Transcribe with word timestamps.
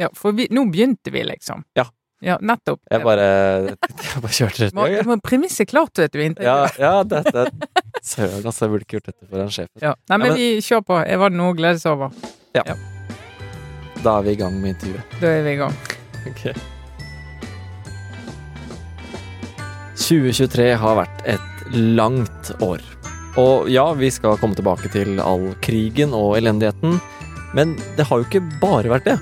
Ja, 0.00 0.08
for 0.14 0.32
vi, 0.32 0.48
nå 0.50 0.64
begynte 0.72 1.12
vi, 1.14 1.22
liksom. 1.28 1.64
Ja. 1.78 1.86
Ja, 2.24 2.38
nettopp. 2.40 2.80
Jeg 2.88 3.02
bare, 3.04 3.24
jeg 3.68 4.20
bare 4.24 4.32
kjørte 4.32 4.62
rett 4.62 4.72
i 4.72 4.76
gang. 4.78 4.92
jeg. 4.94 5.06
må 5.10 5.16
Premisset 5.20 5.68
klart, 5.68 5.98
vet 6.00 6.12
du. 6.14 6.20
Ja, 6.40 6.54
det 6.64 6.80
ja, 6.80 6.92
dette 7.04 7.42
Søren, 8.04 8.44
altså. 8.46 8.64
Jeg 8.64 8.72
burde 8.72 8.86
ikke 8.86 8.96
gjort 8.98 9.10
dette 9.10 9.28
foran 9.28 9.52
sjefen. 9.52 9.82
Ja. 9.82 9.92
Nei, 10.08 10.16
men 10.18 10.26
Ja, 10.26 10.32
men- 10.32 10.38
vi 10.40 10.46
kjør 10.64 10.84
på. 10.88 11.00
Jeg 11.04 11.18
var 11.20 11.34
det 11.34 11.38
noe 11.40 11.52
å 11.52 11.56
glede 11.58 11.80
seg 11.82 11.92
over. 11.92 12.12
Da 14.04 14.18
er 14.18 14.22
vi 14.26 14.32
i 14.34 14.36
gang 14.40 14.56
med 14.60 14.74
intervjuet. 14.74 15.18
Da 15.20 15.26
er 15.32 15.42
vi 15.44 15.52
i 15.52 15.60
gang. 15.60 15.76
Ok. 16.28 16.42
2023 20.04 20.74
har 20.80 20.96
vært 20.98 21.22
et 21.36 21.68
langt 21.72 22.50
år. 22.64 22.80
Og 23.40 23.68
ja, 23.72 23.86
vi 23.98 24.10
skal 24.14 24.36
komme 24.38 24.54
tilbake 24.56 24.90
til 24.92 25.20
all 25.20 25.54
krigen 25.64 26.12
og 26.14 26.36
elendigheten, 26.38 27.00
men 27.56 27.76
det 27.98 28.06
har 28.08 28.20
jo 28.20 28.28
ikke 28.28 28.44
bare 28.60 28.92
vært 28.92 29.08
det. 29.08 29.18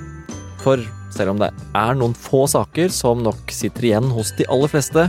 For 0.63 0.81
selv 1.13 1.35
om 1.35 1.41
det 1.41 1.51
er 1.77 1.95
noen 1.99 2.15
få 2.17 2.45
saker 2.49 2.91
som 2.93 3.21
nok 3.23 3.51
sitter 3.53 3.89
igjen 3.89 4.09
hos 4.15 4.33
de 4.37 4.47
aller 4.51 4.71
fleste, 4.71 5.07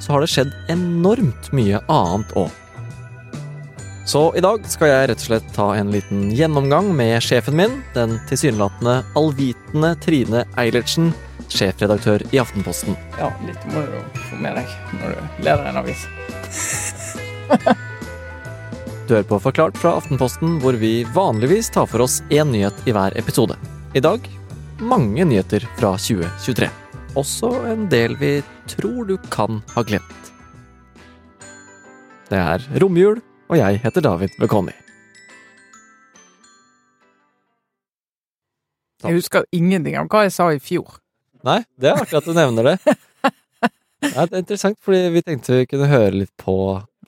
så 0.00 0.14
har 0.14 0.24
det 0.24 0.30
skjedd 0.32 0.52
enormt 0.72 1.50
mye 1.54 1.80
annet 1.92 2.32
òg. 2.40 2.52
Så 4.04 4.26
i 4.36 4.42
dag 4.44 4.66
skal 4.68 4.90
jeg 4.90 5.08
rett 5.08 5.22
og 5.22 5.28
slett 5.30 5.46
ta 5.56 5.70
en 5.78 5.92
liten 5.92 6.26
gjennomgang 6.36 6.90
med 6.96 7.22
sjefen 7.24 7.56
min, 7.56 7.78
den 7.94 8.18
tilsynelatende 8.28 8.98
allvitende 9.16 9.94
Trine 10.04 10.44
Eilertsen, 10.60 11.14
sjefredaktør 11.48 12.24
i 12.32 12.40
Aftenposten. 12.42 12.98
Ja, 13.16 13.30
litt 13.46 13.64
må 13.72 13.80
du 13.88 13.96
få 14.28 14.40
med 14.44 14.60
deg 14.60 14.76
når 15.00 15.16
du 15.16 15.42
leder 15.48 15.70
en 15.70 15.80
avis. 15.80 16.04
Du 19.04 19.12
hører 19.12 19.26
på 19.28 19.40
Forklart 19.46 19.76
fra 19.80 19.96
Aftenposten, 19.98 20.58
hvor 20.60 20.76
vi 20.80 21.02
vanligvis 21.16 21.72
tar 21.72 21.88
for 21.88 22.04
oss 22.04 22.22
én 22.32 22.52
nyhet 22.52 22.76
i 22.88 22.92
hver 22.96 23.16
episode. 23.20 23.56
I 23.96 24.00
dag 24.04 24.24
mange 24.80 25.24
nyheter 25.28 25.64
fra 25.78 25.94
2023. 26.00 26.68
Også 27.18 27.50
en 27.70 27.86
del 27.92 28.16
vi 28.18 28.32
tror 28.70 29.04
du 29.08 29.16
kan 29.30 29.60
ha 29.74 29.82
glemt. 29.86 30.30
Det 32.30 32.40
er 32.40 32.64
romjul, 32.82 33.20
og 33.52 33.58
jeg 33.60 33.78
heter 33.84 34.02
David 34.02 34.34
Bekoni. 34.40 34.72
Jeg 39.04 39.18
husker 39.18 39.44
ingenting 39.52 39.98
av 40.00 40.08
hva 40.08 40.22
jeg 40.24 40.32
sa 40.32 40.46
i 40.54 40.60
fjor. 40.64 40.96
Nei, 41.44 41.58
det 41.76 41.90
er 41.90 42.00
artig 42.00 42.16
at 42.22 42.28
du 42.28 42.34
nevner 42.36 42.72
det. 42.74 42.78
Ja, 44.04 44.26
det 44.28 44.34
er 44.36 44.42
interessant, 44.42 44.76
fordi 44.84 44.98
vi 45.14 45.20
tenkte 45.24 45.54
vi 45.56 45.64
kunne 45.64 45.86
høre 45.88 46.10
litt 46.12 46.32
på 46.36 46.52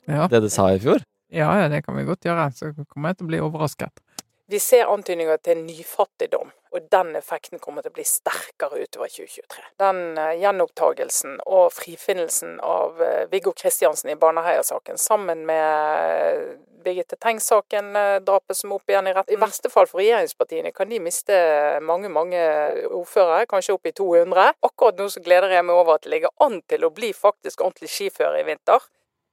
Ja. 0.08 0.25
det 0.33 0.39
du 0.41 0.47
sa 0.48 0.70
i 0.73 0.78
fjor. 0.80 1.03
Ja, 1.28 1.51
ja, 1.61 1.67
det 1.69 1.83
kan 1.84 1.92
vi 1.98 2.06
godt 2.08 2.25
gjøre. 2.25 2.47
Så 2.56 2.70
kommer 2.89 3.11
jeg 3.12 3.19
til 3.19 3.27
å 3.27 3.28
bli 3.28 3.41
overrasket. 3.45 4.01
Vi 4.48 4.56
ser 4.64 4.89
antydninger 4.89 5.36
til 5.45 5.61
nyfattigdom, 5.67 6.48
og 6.77 6.89
den 6.93 7.17
effekten 7.17 7.61
kommer 7.63 7.83
til 7.85 7.93
å 7.93 7.97
bli 7.97 8.05
sterkere 8.07 8.83
utover 8.85 9.09
2023. 9.09 9.65
Den 9.81 10.01
eh, 10.21 10.35
gjenopptagelsen 10.43 11.39
og 11.47 11.71
frifinnelsen 11.73 12.59
av 12.65 13.03
eh, 13.03 13.25
Viggo 13.33 13.55
Kristiansen 13.57 14.13
i 14.13 14.17
Baneheia-saken, 14.21 15.01
sammen 15.01 15.47
med 15.49 15.65
eh, 15.65 16.43
Birgitte 16.87 17.17
Tengs-saken, 17.19 17.97
drapet 18.23 18.55
som 18.55 18.71
er 18.71 18.79
opp 18.79 18.93
igjen 18.93 19.09
i 19.11 19.15
rett. 19.17 19.33
I 19.35 19.41
verste 19.41 19.73
fall 19.73 19.89
for 19.91 19.99
regjeringspartiene 19.99 20.71
kan 20.77 20.93
de 20.93 21.01
miste 21.03 21.35
mange, 21.83 22.07
mange 22.13 22.39
ordførere, 22.87 23.49
kanskje 23.51 23.75
opp 23.75 23.91
i 23.91 23.95
200. 23.97 24.53
Akkurat 24.69 25.01
nå 25.01 25.09
så 25.11 25.25
gleder 25.25 25.57
jeg 25.57 25.67
meg 25.67 25.81
over 25.81 25.97
at 25.97 26.07
det 26.07 26.13
ligger 26.15 26.47
an 26.47 26.61
til 26.71 26.87
å 26.87 26.93
bli 26.95 27.11
faktisk 27.17 27.65
ordentlig 27.65 27.91
skiføre 27.91 28.45
i 28.45 28.47
vinter. 28.47 28.87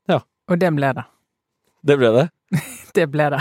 Ja. 0.10 0.24
Og 0.52 0.60
det 0.60 0.74
ble 0.76 0.90
det. 0.98 1.06
Det 1.88 2.00
ble 2.00 2.16
det. 2.18 2.30
Det 2.94 3.06
ble 3.10 3.30
det. 3.34 3.40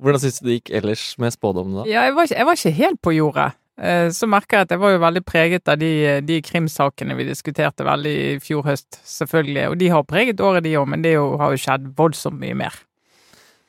Hvordan 0.00 0.22
syns 0.22 0.40
du 0.40 0.48
det 0.48 0.56
gikk 0.60 0.72
ellers 0.80 1.04
med 1.22 1.34
spådommene, 1.34 1.82
da? 1.82 1.90
Ja, 1.90 2.06
jeg 2.08 2.16
var, 2.16 2.28
ikke, 2.28 2.38
jeg 2.38 2.48
var 2.48 2.58
ikke 2.60 2.74
helt 2.78 3.00
på 3.04 3.14
jordet. 3.16 3.50
Eh, 3.74 4.08
Så 4.14 4.28
merker 4.30 4.58
jeg 4.60 4.68
at 4.68 4.74
jeg 4.76 4.82
var 4.84 4.94
jo 4.94 5.02
veldig 5.02 5.22
preget 5.26 5.70
av 5.70 5.78
de, 5.82 5.92
de 6.22 6.40
krimsakene 6.46 7.16
vi 7.18 7.28
diskuterte 7.28 7.86
veldig 7.86 8.14
i 8.14 8.40
fjor 8.42 8.66
høst, 8.68 9.00
selvfølgelig. 9.08 9.68
Og 9.72 9.78
de 9.82 9.92
har 9.94 10.08
preget 10.08 10.42
året, 10.42 10.64
de 10.66 10.76
òg, 10.78 10.88
men 10.94 11.04
det 11.06 11.16
jo, 11.16 11.30
har 11.40 11.54
jo 11.54 11.62
skjedd 11.64 11.92
voldsomt 11.98 12.40
mye 12.42 12.58
mer. 12.64 12.82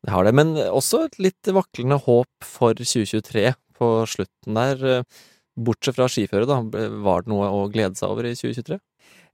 Det 0.05 0.13
har 0.13 0.27
det, 0.27 0.35
men 0.37 0.53
også 0.69 1.07
et 1.07 1.15
litt 1.31 1.49
vaklende 1.49 1.97
håp 2.05 2.45
for 2.45 2.77
2023 2.77 3.47
på 3.75 3.93
slutten 4.07 4.59
der. 4.59 5.01
Bortsett 5.55 5.95
fra 5.97 6.05
skiføret, 6.11 6.51
da. 6.51 6.59
Var 7.05 7.23
det 7.25 7.31
noe 7.31 7.47
å 7.49 7.65
glede 7.71 7.97
seg 7.97 8.11
over 8.11 8.27
i 8.27 8.35
2023? 8.37 8.77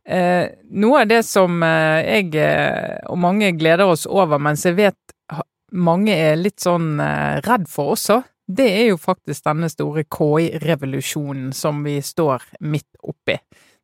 Eh, 0.01 0.47
noe 0.81 1.03
av 1.03 1.09
det 1.12 1.19
som 1.28 1.62
eh, 1.62 2.00
jeg 2.07 2.31
eh, 2.41 3.01
og 3.12 3.19
mange 3.22 3.51
gleder 3.53 3.85
oss 3.85 4.07
over, 4.09 4.40
mens 4.41 4.63
jeg 4.66 4.78
vet 4.80 4.97
mange 5.72 6.16
er 6.16 6.40
litt 6.40 6.62
sånn 6.64 7.00
eh, 7.02 7.40
redd 7.46 7.68
for 7.72 7.96
også, 7.96 8.22
det 8.52 8.68
er 8.68 8.88
jo 8.90 9.00
faktisk 9.00 9.46
denne 9.46 9.70
store 9.72 10.04
KI-revolusjonen 10.12 11.52
som 11.56 11.84
vi 11.86 12.00
står 12.04 12.44
midt 12.68 12.90
oppi. 13.00 13.38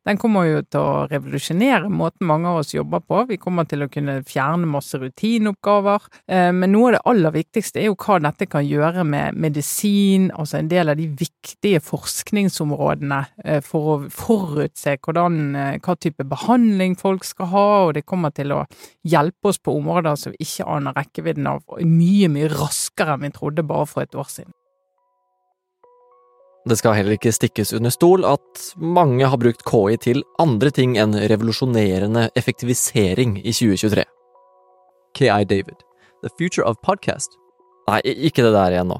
Den 0.06 0.18
kommer 0.20 0.46
jo 0.46 0.60
til 0.64 0.80
å 0.80 1.06
revolusjonere 1.10 1.90
måten 1.92 2.28
mange 2.28 2.48
av 2.48 2.60
oss 2.62 2.74
jobber 2.74 3.02
på. 3.04 3.24
Vi 3.28 3.38
kommer 3.40 3.66
til 3.68 3.84
å 3.84 3.90
kunne 3.92 4.20
fjerne 4.26 4.68
masse 4.70 4.98
rutineoppgaver. 5.00 6.06
Eh, 6.28 6.52
Men 6.52 6.72
noe 6.72 6.88
av 6.88 6.94
det 6.94 7.02
aller 7.12 7.34
viktigste 7.34 7.82
er 7.82 7.88
jo 7.90 7.96
hva 7.98 8.18
dette 8.22 8.46
kan 8.48 8.64
gjøre 8.64 9.04
med 9.04 9.36
medisin, 9.36 10.30
altså 10.30 10.58
en 10.58 10.70
del 10.70 10.88
av 10.88 10.96
de 10.96 11.08
viktige 11.08 11.82
forskningsområdene 11.84 13.20
eh, 13.44 13.60
for 13.60 13.90
å 13.92 13.96
forutse 14.08 14.96
hvordan, 14.96 15.40
eh, 15.56 15.78
hva 15.84 15.96
type 16.00 16.24
behandling 16.24 16.96
folk 16.98 17.26
skal 17.28 17.52
ha, 17.52 17.66
og 17.88 17.94
det 17.98 18.06
kommer 18.06 18.32
til 18.32 18.54
å 18.54 18.64
hjelpe 19.04 19.52
oss 19.52 19.58
på 19.58 19.76
områder 19.76 20.16
som 20.16 20.32
vi 20.32 20.46
ikke 20.46 20.68
aner 20.68 20.96
rekkevidden 20.96 21.50
av, 21.50 21.66
mye, 21.84 22.30
mye 22.32 22.48
raskere 22.54 23.18
enn 23.18 23.28
vi 23.28 23.34
trodde 23.34 23.66
bare 23.66 23.86
for 23.86 24.06
et 24.06 24.16
år 24.16 24.30
siden. 24.30 24.54
Det 26.68 26.76
skal 26.76 26.98
heller 26.98 27.14
ikke 27.16 27.32
stikkes 27.32 27.70
under 27.72 27.92
stol 27.94 28.26
at 28.28 28.62
mange 28.76 29.24
har 29.24 29.40
brukt 29.40 29.62
KI 29.64 29.96
til 30.04 30.18
andre 30.42 30.68
ting 30.74 30.98
enn 31.00 31.16
revolusjonerende 31.30 32.26
effektivisering 32.36 33.38
i 33.40 33.54
2023. 33.56 34.04
KI 35.16 35.46
David, 35.48 35.80
the 36.20 36.32
future 36.36 36.66
of 36.68 36.76
podcast. 36.84 37.32
Nei, 37.88 38.02
ikke 38.04 38.44
det 38.44 38.52
der 38.52 38.76
igjen 38.76 38.92
nå. 38.92 38.98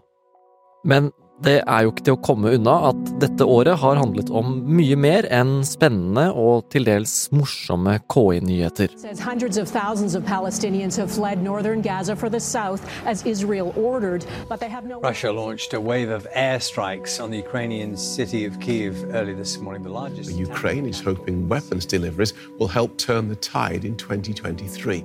Men 0.88 1.10
det 1.44 1.62
er 1.62 1.84
jo 1.84 1.92
ikke 1.92 2.04
til 2.06 2.16
å 2.16 2.20
komme 2.24 2.52
unna 2.56 2.74
at 2.90 3.10
dette 3.22 3.46
året 3.46 3.78
har 3.78 3.98
handlet 4.00 4.30
om 4.34 4.56
mye 4.66 4.96
mer 4.98 5.26
enn 5.30 5.60
spennende 5.66 6.28
og 6.34 6.66
til 6.72 6.86
dels 6.88 7.12
morsomme 7.34 7.98
KI-nyheter. 8.10 8.90
Says 8.98 9.20
hundreds 9.20 9.58
of 9.58 9.68
thousands 9.68 10.16
of 10.18 10.24
Palestinians 10.26 10.96
have 10.96 11.10
fled 11.10 11.42
northern 11.42 11.82
Gaza 11.82 12.16
for 12.16 12.28
the 12.28 12.40
south 12.40 12.82
as 13.06 13.24
Israel 13.26 13.72
ordered, 13.76 14.26
but 14.48 14.58
they 14.60 14.68
have 14.68 14.84
no. 14.84 15.00
Russia 15.00 15.30
launched 15.32 15.74
a 15.74 15.80
wave 15.80 16.10
of 16.10 16.26
airstrikes 16.34 17.22
on 17.22 17.30
the 17.30 17.38
Ukrainian 17.38 17.96
city 17.96 18.44
of 18.44 18.58
Kiev 18.60 18.94
early 19.14 19.34
this 19.34 19.58
morning, 19.58 19.82
the 19.82 19.90
largest. 19.90 20.32
Ukraine 20.36 20.86
is 20.86 21.00
hoping 21.00 21.48
weapons 21.48 21.86
deliveries 21.86 22.34
will 22.58 22.68
help 22.68 22.98
turn 22.98 23.28
the 23.28 23.36
tide 23.36 23.84
in 23.84 23.96
2023. 23.96 25.04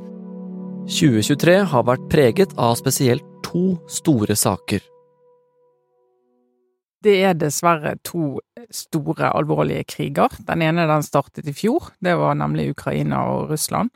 2023 0.88 1.60
har 1.72 1.86
vært 1.88 2.10
preget 2.12 2.58
av 2.58 2.76
spesielt 2.76 3.24
to 3.46 3.78
store 3.88 4.36
saker. 4.36 4.93
Det 7.04 7.18
er 7.28 7.34
dessverre 7.36 7.98
to 8.06 8.40
store, 8.72 9.34
alvorlige 9.36 9.84
kriger. 9.84 10.32
Den 10.48 10.62
ene 10.64 10.86
den 10.88 11.04
startet 11.04 11.50
i 11.50 11.56
fjor, 11.56 11.92
det 12.00 12.16
var 12.20 12.38
nemlig 12.40 12.70
Ukraina 12.72 13.26
og 13.34 13.50
Russland. 13.52 13.92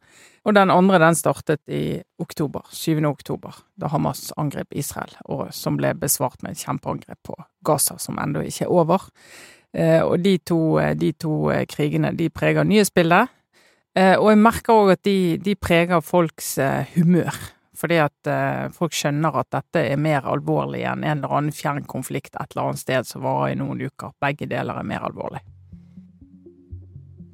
Og 0.48 0.56
den 0.56 0.72
andre 0.72 1.00
den 1.00 1.16
startet 1.16 1.60
i 1.68 2.00
oktober, 2.20 2.68
7. 2.72 3.00
oktober, 3.08 3.56
da 3.80 3.90
Hamas 3.92 4.32
angrep 4.40 4.72
Israel, 4.72 5.12
og 5.26 5.50
som 5.52 5.76
ble 5.80 5.94
besvart 6.00 6.44
med 6.44 6.56
et 6.56 6.64
kjempeangrep 6.64 7.20
på 7.28 7.36
Gaza, 7.68 7.98
som 8.00 8.20
ennå 8.20 8.46
ikke 8.48 8.64
er 8.68 8.72
over. 8.72 9.10
Eh, 9.76 10.00
og 10.04 10.24
de 10.24 10.38
to, 10.40 10.80
de 11.00 11.12
to 11.20 11.50
eh, 11.52 11.66
krigene, 11.68 12.14
de 12.16 12.30
preger 12.32 12.64
nyhetsbildet. 12.64 13.28
Eh, 13.98 14.16
og 14.16 14.32
jeg 14.32 14.40
merker 14.40 14.76
òg 14.76 14.96
at 14.96 15.04
de, 15.08 15.38
de 15.44 15.56
preger 15.56 16.04
folks 16.04 16.58
eh, 16.64 16.96
humør. 16.96 17.36
Fordi 17.78 18.00
at 18.02 18.30
eh, 18.32 18.70
folk 18.74 18.96
skjønner 18.98 19.38
at 19.42 19.52
dette 19.54 19.84
er 19.92 20.00
mer 20.02 20.26
alvorlig 20.26 20.82
enn 20.90 21.04
en 21.04 21.20
eller 21.20 21.36
annen 21.40 21.54
fjern 21.56 21.86
konflikt 21.90 22.34
et 22.36 22.56
eller 22.56 22.72
annet 22.72 22.82
sted 22.82 23.10
som 23.10 23.26
varer 23.26 23.54
i 23.54 23.60
noen 23.60 23.84
uker. 23.86 24.16
Begge 24.24 24.50
deler 24.50 24.80
er 24.80 24.88
mer 24.88 25.06
alvorlig. 25.08 25.44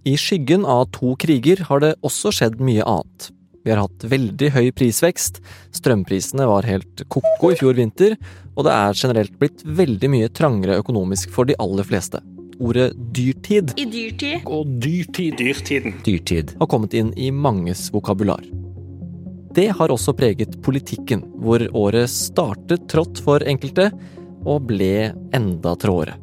I 0.04 0.18
skyggen 0.20 0.66
av 0.68 0.90
to 0.92 1.14
kriger 1.16 1.64
har 1.70 1.80
det 1.80 1.94
også 2.04 2.34
skjedd 2.36 2.60
mye 2.60 2.84
annet. 2.84 3.30
Vi 3.64 3.72
har 3.72 3.80
hatt 3.80 4.04
veldig 4.12 4.50
høy 4.52 4.66
prisvekst, 4.76 5.40
strømprisene 5.72 6.44
var 6.50 6.68
helt 6.68 7.06
ko-ko 7.08 7.54
i 7.54 7.56
fjor 7.56 7.78
vinter, 7.78 8.18
og 8.58 8.68
det 8.68 8.74
er 8.76 9.00
generelt 9.00 9.38
blitt 9.40 9.64
veldig 9.64 10.10
mye 10.12 10.32
trangere 10.36 10.76
økonomisk 10.82 11.32
for 11.32 11.48
de 11.48 11.56
aller 11.64 11.88
fleste. 11.88 12.20
Ordet 12.60 12.92
dyrtid 13.16 13.72
I 13.80 13.88
dyrtid. 13.90 14.44
Og 14.46 14.68
dyrtid. 14.84 15.40
Dyrtiden. 15.40 15.96
dyrtid 16.04 16.54
har 16.60 16.70
kommet 16.70 16.94
inn 16.94 17.16
i 17.16 17.32
manges 17.32 17.88
vokabular. 17.96 18.44
Det 19.54 19.70
har 19.78 19.92
også 19.94 20.16
preget 20.18 20.56
politikken, 20.66 21.22
hvor 21.44 21.62
året 21.78 22.10
startet 22.10 22.88
trått 22.90 23.22
for 23.22 23.44
enkelte, 23.46 23.92
og 24.44 24.66
ble 24.68 25.12
enda 25.36 25.76
tråere. 25.80 26.18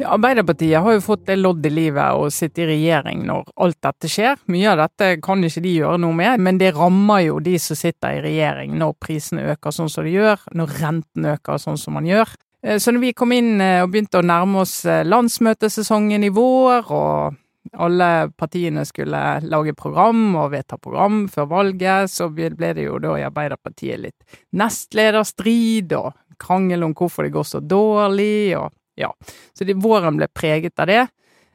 Ja, 0.00 0.16
Arbeiderpartiet 0.16 0.80
har 0.82 0.96
jo 0.96 1.02
fått 1.04 1.28
det 1.28 1.36
lodd 1.38 1.64
i 1.68 1.70
livet 1.70 2.16
å 2.18 2.26
sitte 2.32 2.64
i 2.64 2.68
regjering 2.72 3.22
når 3.28 3.52
alt 3.62 3.78
dette 3.84 4.10
skjer. 4.10 4.40
Mye 4.50 4.72
av 4.72 4.80
dette 4.80 5.12
kan 5.22 5.44
ikke 5.46 5.62
de 5.62 5.76
gjøre 5.76 6.00
noe 6.02 6.16
med, 6.16 6.42
men 6.42 6.58
det 6.58 6.72
rammer 6.74 7.22
jo 7.28 7.36
de 7.44 7.54
som 7.62 7.78
sitter 7.78 8.18
i 8.18 8.24
regjering 8.24 8.74
når 8.80 8.96
prisene 8.98 9.44
øker 9.54 9.74
sånn 9.76 9.92
som 9.92 10.08
de 10.08 10.16
gjør, 10.16 10.42
når 10.58 10.74
renten 10.80 11.28
øker 11.36 11.62
sånn 11.62 11.78
som 11.78 11.94
man 12.00 12.08
gjør. 12.08 12.34
Eh, 12.66 12.78
Så 12.82 12.90
når 12.90 13.00
vi 13.06 13.12
kom 13.12 13.32
inn 13.36 13.60
eh, 13.60 13.82
og 13.84 13.92
begynte 13.92 14.18
å 14.18 14.26
nærme 14.26 14.64
oss 14.64 14.84
eh, 14.86 15.04
landsmøtesesongen 15.06 16.24
i 16.24 16.32
vår, 16.34 16.90
og 16.90 17.38
alle 17.72 18.30
partiene 18.36 18.84
skulle 18.84 19.20
lage 19.48 19.74
program 19.74 20.34
og 20.36 20.50
vedta 20.52 20.76
program 20.76 21.24
før 21.32 21.48
valget, 21.50 22.10
så 22.12 22.28
ble 22.32 22.74
det 22.76 22.84
jo 22.84 22.98
da 23.02 23.16
i 23.16 23.24
Arbeiderpartiet 23.26 24.02
litt 24.02 24.38
nestlederstrid 24.58 25.94
og 25.96 26.12
krangel 26.42 26.84
om 26.84 26.94
hvorfor 26.96 27.24
det 27.24 27.34
går 27.34 27.48
så 27.48 27.62
dårlig, 27.64 28.58
og 28.58 28.72
ja. 28.98 29.08
Så 29.56 29.64
de, 29.64 29.76
våren 29.78 30.18
ble 30.20 30.28
preget 30.28 30.78
av 30.82 30.90
det. 30.90 31.06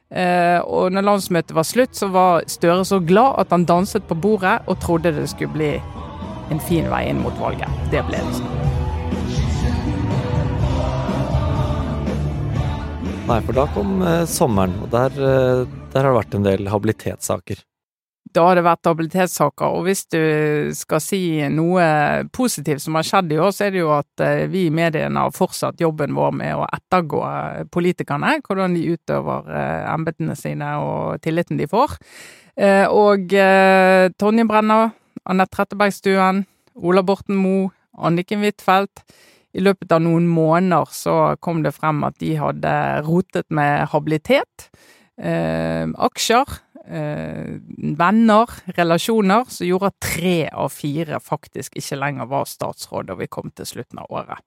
Eh, 0.08 0.58
og 0.64 0.90
når 0.94 1.04
landsmøtet 1.04 1.54
var 1.56 1.68
slutt, 1.68 1.94
så 1.94 2.08
var 2.12 2.48
Støre 2.48 2.84
så 2.88 2.98
glad 3.04 3.38
at 3.44 3.52
han 3.54 3.68
danset 3.68 4.08
på 4.08 4.16
bordet 4.18 4.58
og 4.66 4.80
trodde 4.82 5.14
det 5.14 5.28
skulle 5.30 5.54
bli 5.54 5.72
en 6.48 6.60
fin 6.64 6.88
vei 6.90 7.04
inn 7.10 7.22
mot 7.22 7.36
valget. 7.40 7.68
Det 7.92 8.04
ble 8.08 8.24
det 8.24 8.38
ikke. 8.40 8.87
Nei, 13.28 13.42
for 13.44 13.52
da 13.52 13.66
kom 13.74 13.98
eh, 14.00 14.22
sommeren, 14.24 14.72
og 14.80 14.88
der, 14.88 15.12
eh, 15.20 15.66
der 15.92 16.06
har 16.06 16.14
det 16.14 16.16
vært 16.16 16.36
en 16.38 16.46
del 16.46 16.70
habilitetssaker. 16.72 17.58
Da 18.32 18.44
har 18.46 18.56
det 18.56 18.62
vært 18.64 18.88
habilitetssaker, 18.88 19.74
og 19.76 19.84
hvis 19.84 20.06
du 20.12 20.22
skal 20.76 21.02
si 21.04 21.20
noe 21.52 21.84
positivt 22.32 22.80
som 22.84 22.96
har 22.96 23.04
skjedd 23.04 23.34
i 23.36 23.40
år, 23.44 23.52
så 23.52 23.66
er 23.66 23.74
det 23.76 23.82
jo 23.82 23.92
at 23.92 24.24
eh, 24.24 24.46
vi 24.48 24.64
i 24.70 24.72
mediene 24.72 25.26
har 25.26 25.36
fortsatt 25.36 25.80
jobben 25.84 26.16
vår 26.16 26.34
med 26.40 26.56
å 26.56 26.64
ettergå 26.72 27.22
eh, 27.28 27.62
politikerne, 27.68 28.38
hvordan 28.48 28.76
de 28.78 28.88
utøver 28.96 29.52
eh, 29.60 29.84
embetene 29.92 30.36
sine 30.36 30.72
og 30.80 31.20
tilliten 31.24 31.60
de 31.60 31.68
får. 31.68 31.98
Eh, 32.56 32.86
Og 32.88 33.28
Tonje 34.16 34.48
Brenna, 34.48 34.86
Anette 35.28 35.52
Trettebergstuen, 35.52 36.46
Ola 36.80 37.04
Borten 37.04 37.36
Moe, 37.36 37.74
Anniken 37.92 38.40
Huitfeldt. 38.40 39.04
I 39.56 39.64
løpet 39.64 39.92
av 39.94 40.02
noen 40.04 40.26
måneder 40.28 40.90
så 40.92 41.16
kom 41.40 41.62
det 41.64 41.72
frem 41.76 42.02
at 42.06 42.18
de 42.20 42.34
hadde 42.36 42.72
rotet 43.06 43.48
med 43.54 43.88
habilitet, 43.94 44.68
eh, 45.16 45.88
aksjer, 45.88 46.58
eh, 46.84 47.56
venner, 47.98 48.52
relasjoner, 48.76 49.48
som 49.48 49.66
gjorde 49.66 49.92
at 49.92 50.00
tre 50.04 50.36
av 50.52 50.68
fire 50.72 51.20
faktisk 51.20 51.80
ikke 51.80 52.00
lenger 52.00 52.28
var 52.28 52.44
statsråd 52.44 53.08
da 53.08 53.16
vi 53.16 53.26
kom 53.26 53.50
til 53.50 53.66
slutten 53.66 54.04
av 54.04 54.06
året. 54.10 54.44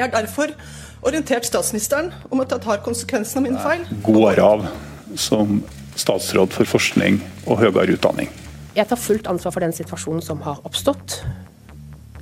Jeg 0.00 0.08
har 0.08 0.22
derfor 0.22 0.54
orientert 1.04 1.44
statsministeren 1.44 2.12
om 2.30 2.40
at 2.40 2.52
jeg 2.54 2.64
tar 2.64 2.80
konsekvensen 2.84 3.40
av 3.40 3.42
min 3.42 3.58
feil. 3.60 3.84
går 4.04 4.38
av 4.40 4.68
som 5.16 5.62
statsråd 5.96 6.52
for 6.52 6.64
forskning 6.64 7.20
og 7.46 7.58
høyere 7.60 7.96
utdanning. 7.96 8.30
Jeg 8.76 8.88
tar 8.88 8.96
fullt 8.96 9.26
ansvar 9.26 9.52
for 9.52 9.60
den 9.60 9.74
situasjonen 9.76 10.22
som 10.22 10.40
har 10.40 10.60
oppstått. 10.64 11.20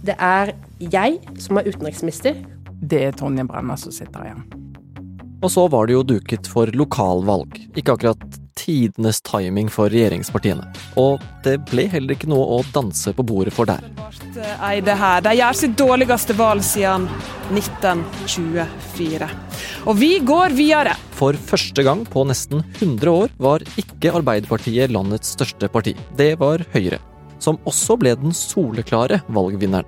Det 0.05 0.15
er 0.19 0.55
jeg 0.79 1.19
som 1.43 1.59
er 1.59 1.69
utenriksminister. 1.69 2.39
Det 2.79 3.03
er 3.09 3.17
Tonje 3.19 3.47
Brenna 3.49 3.77
som 3.81 3.95
sitter 3.95 4.29
igjen. 4.29 4.45
Og 5.43 5.53
så 5.55 5.69
var 5.71 5.87
det 5.87 5.95
jo 5.95 6.05
duket 6.07 6.49
for 6.51 6.71
lokalvalg. 6.75 7.59
Ikke 7.79 7.95
akkurat 7.95 8.39
tidenes 8.59 9.21
timing 9.23 9.71
for 9.71 9.91
regjeringspartiene. 9.93 10.67
Og 10.99 11.23
det 11.47 11.61
ble 11.71 11.87
heller 11.93 12.17
ikke 12.17 12.31
noe 12.31 12.59
å 12.59 12.63
danse 12.75 13.13
på 13.15 13.25
bordet 13.27 13.55
for 13.55 13.71
der. 13.71 13.85
Eide 14.67 14.97
her. 14.99 15.23
De 15.25 15.35
gjør 15.39 15.59
sitt 15.61 15.77
dårligste 15.79 16.35
valg 16.39 16.65
siden 16.67 17.07
1924. 17.55 19.29
Og 19.87 20.01
vi 20.01 20.11
går 20.27 20.57
videre. 20.59 20.97
For 21.19 21.39
første 21.39 21.85
gang 21.87 22.05
på 22.09 22.27
nesten 22.29 22.65
100 22.81 23.13
år 23.13 23.33
var 23.39 23.65
ikke 23.81 24.13
Arbeiderpartiet 24.19 24.93
landets 24.95 25.37
største 25.39 25.71
parti. 25.73 25.95
Det 26.19 26.35
var 26.43 26.67
Høyre, 26.75 27.01
som 27.39 27.61
også 27.69 27.99
ble 28.01 28.15
den 28.19 28.35
soleklare 28.35 29.23
valgvinneren. 29.29 29.87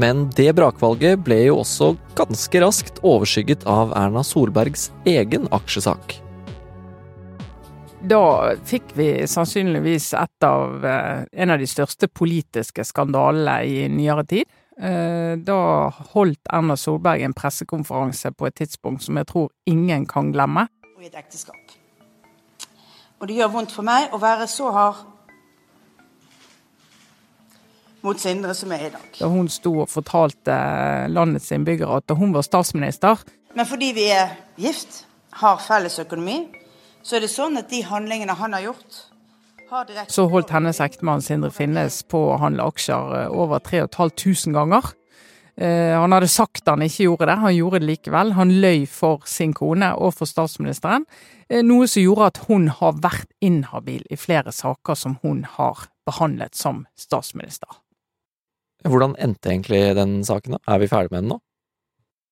Men 0.00 0.28
det 0.36 0.54
brakvalget 0.56 1.20
ble 1.26 1.42
jo 1.50 1.58
også 1.60 1.92
ganske 2.16 2.62
raskt 2.62 3.02
overskygget 3.04 3.66
av 3.68 3.92
Erna 3.98 4.22
Solbergs 4.24 4.88
egen 5.08 5.48
aksjesak. 5.52 6.16
Da 8.00 8.22
fikk 8.64 8.94
vi 8.96 9.10
sannsynligvis 9.28 10.14
et 10.16 10.46
av, 10.46 10.84
eh, 10.86 11.24
en 11.32 11.50
av 11.50 11.58
de 11.58 11.66
største 11.68 12.08
politiske 12.08 12.84
skandalene 12.84 13.58
i 13.66 13.88
nyere 13.88 14.24
tid. 14.24 14.44
Eh, 14.80 15.36
Da 15.36 15.90
holdt 16.14 16.40
Erna 16.50 16.76
Solberg 16.76 17.22
en 17.22 17.34
pressekonferanse 17.34 18.32
på 18.32 18.46
et 18.46 18.54
tidspunkt 18.54 19.02
som 19.02 19.16
jeg 19.16 19.26
tror 19.26 19.50
ingen 19.66 20.06
kan 20.06 20.32
glemme. 20.32 20.68
og 20.96 21.02
i 21.02 21.06
et 21.06 21.14
ekteskap. 21.14 21.56
Og 23.20 23.28
det 23.28 23.36
gjør 23.36 23.52
vondt 23.52 23.72
for 23.72 23.82
meg 23.82 24.10
å 24.12 24.20
være 24.20 24.46
så 24.46 24.70
hard 24.72 24.96
mot 28.02 28.20
Sindre 28.20 28.54
som 28.56 28.72
er 28.72 28.86
i 28.86 28.92
dag. 28.94 29.06
Da 29.18 29.28
hun 29.28 29.48
sto 29.52 29.74
og 29.84 29.90
fortalte 29.92 30.56
landets 31.12 31.50
innbyggere 31.52 32.00
at 32.00 32.08
da 32.08 32.16
hun 32.18 32.34
var 32.36 32.46
statsminister, 32.46 33.22
Men 33.54 33.66
fordi 33.66 33.92
vi 33.92 34.04
er 34.14 34.36
gift, 34.56 35.04
har 35.32 35.58
felles 35.58 35.98
økonomi, 35.98 36.44
så 37.02 37.16
er 37.16 37.24
det 37.24 37.30
sånn 37.32 37.58
at 37.58 37.70
de 37.70 37.80
handlingene 37.82 38.36
han 38.38 38.52
har 38.54 38.62
gjort, 38.68 39.00
har 39.70 39.88
direkte 39.88 40.14
så 40.14 40.28
holdt 40.30 40.52
hennes 40.54 40.80
ektemann 40.82 41.22
Sindre 41.22 41.50
Finnes 41.54 42.02
på 42.10 42.20
å 42.32 42.38
handle 42.42 42.66
aksjer 42.70 43.14
eh, 43.20 43.28
over 43.30 43.62
3500 43.62 44.54
ganger. 44.54 44.90
Eh, 45.56 45.94
Han 46.00 46.12
hadde 46.12 46.30
sagt 46.30 46.66
han 46.66 46.82
ikke 46.82 47.06
gjorde 47.06 47.28
det, 47.30 47.36
han 47.42 47.54
gjorde 47.56 47.80
det 47.80 47.90
likevel. 47.90 48.32
Han 48.38 48.54
løy 48.62 48.86
for 48.90 49.26
sin 49.26 49.52
kone 49.54 49.92
og 49.96 50.14
for 50.16 50.30
statsministeren, 50.30 51.06
eh, 51.48 51.62
noe 51.62 51.86
som 51.90 52.02
gjorde 52.02 52.30
at 52.32 52.42
hun 52.48 52.68
har 52.80 52.98
vært 53.02 53.30
inhabil 53.40 54.02
i 54.10 54.18
flere 54.18 54.52
saker 54.54 54.98
som 54.98 55.18
hun 55.22 55.44
har 55.58 55.86
behandlet 56.06 56.56
som 56.56 56.86
statsminister. 56.98 57.68
Hvordan 58.88 59.16
endte 59.20 59.50
egentlig 59.52 59.94
den 59.98 60.20
saken, 60.24 60.56
da? 60.56 60.60
Er 60.74 60.80
vi 60.82 60.88
ferdig 60.90 61.12
med 61.12 61.24
den 61.24 61.32
nå? 61.34 61.40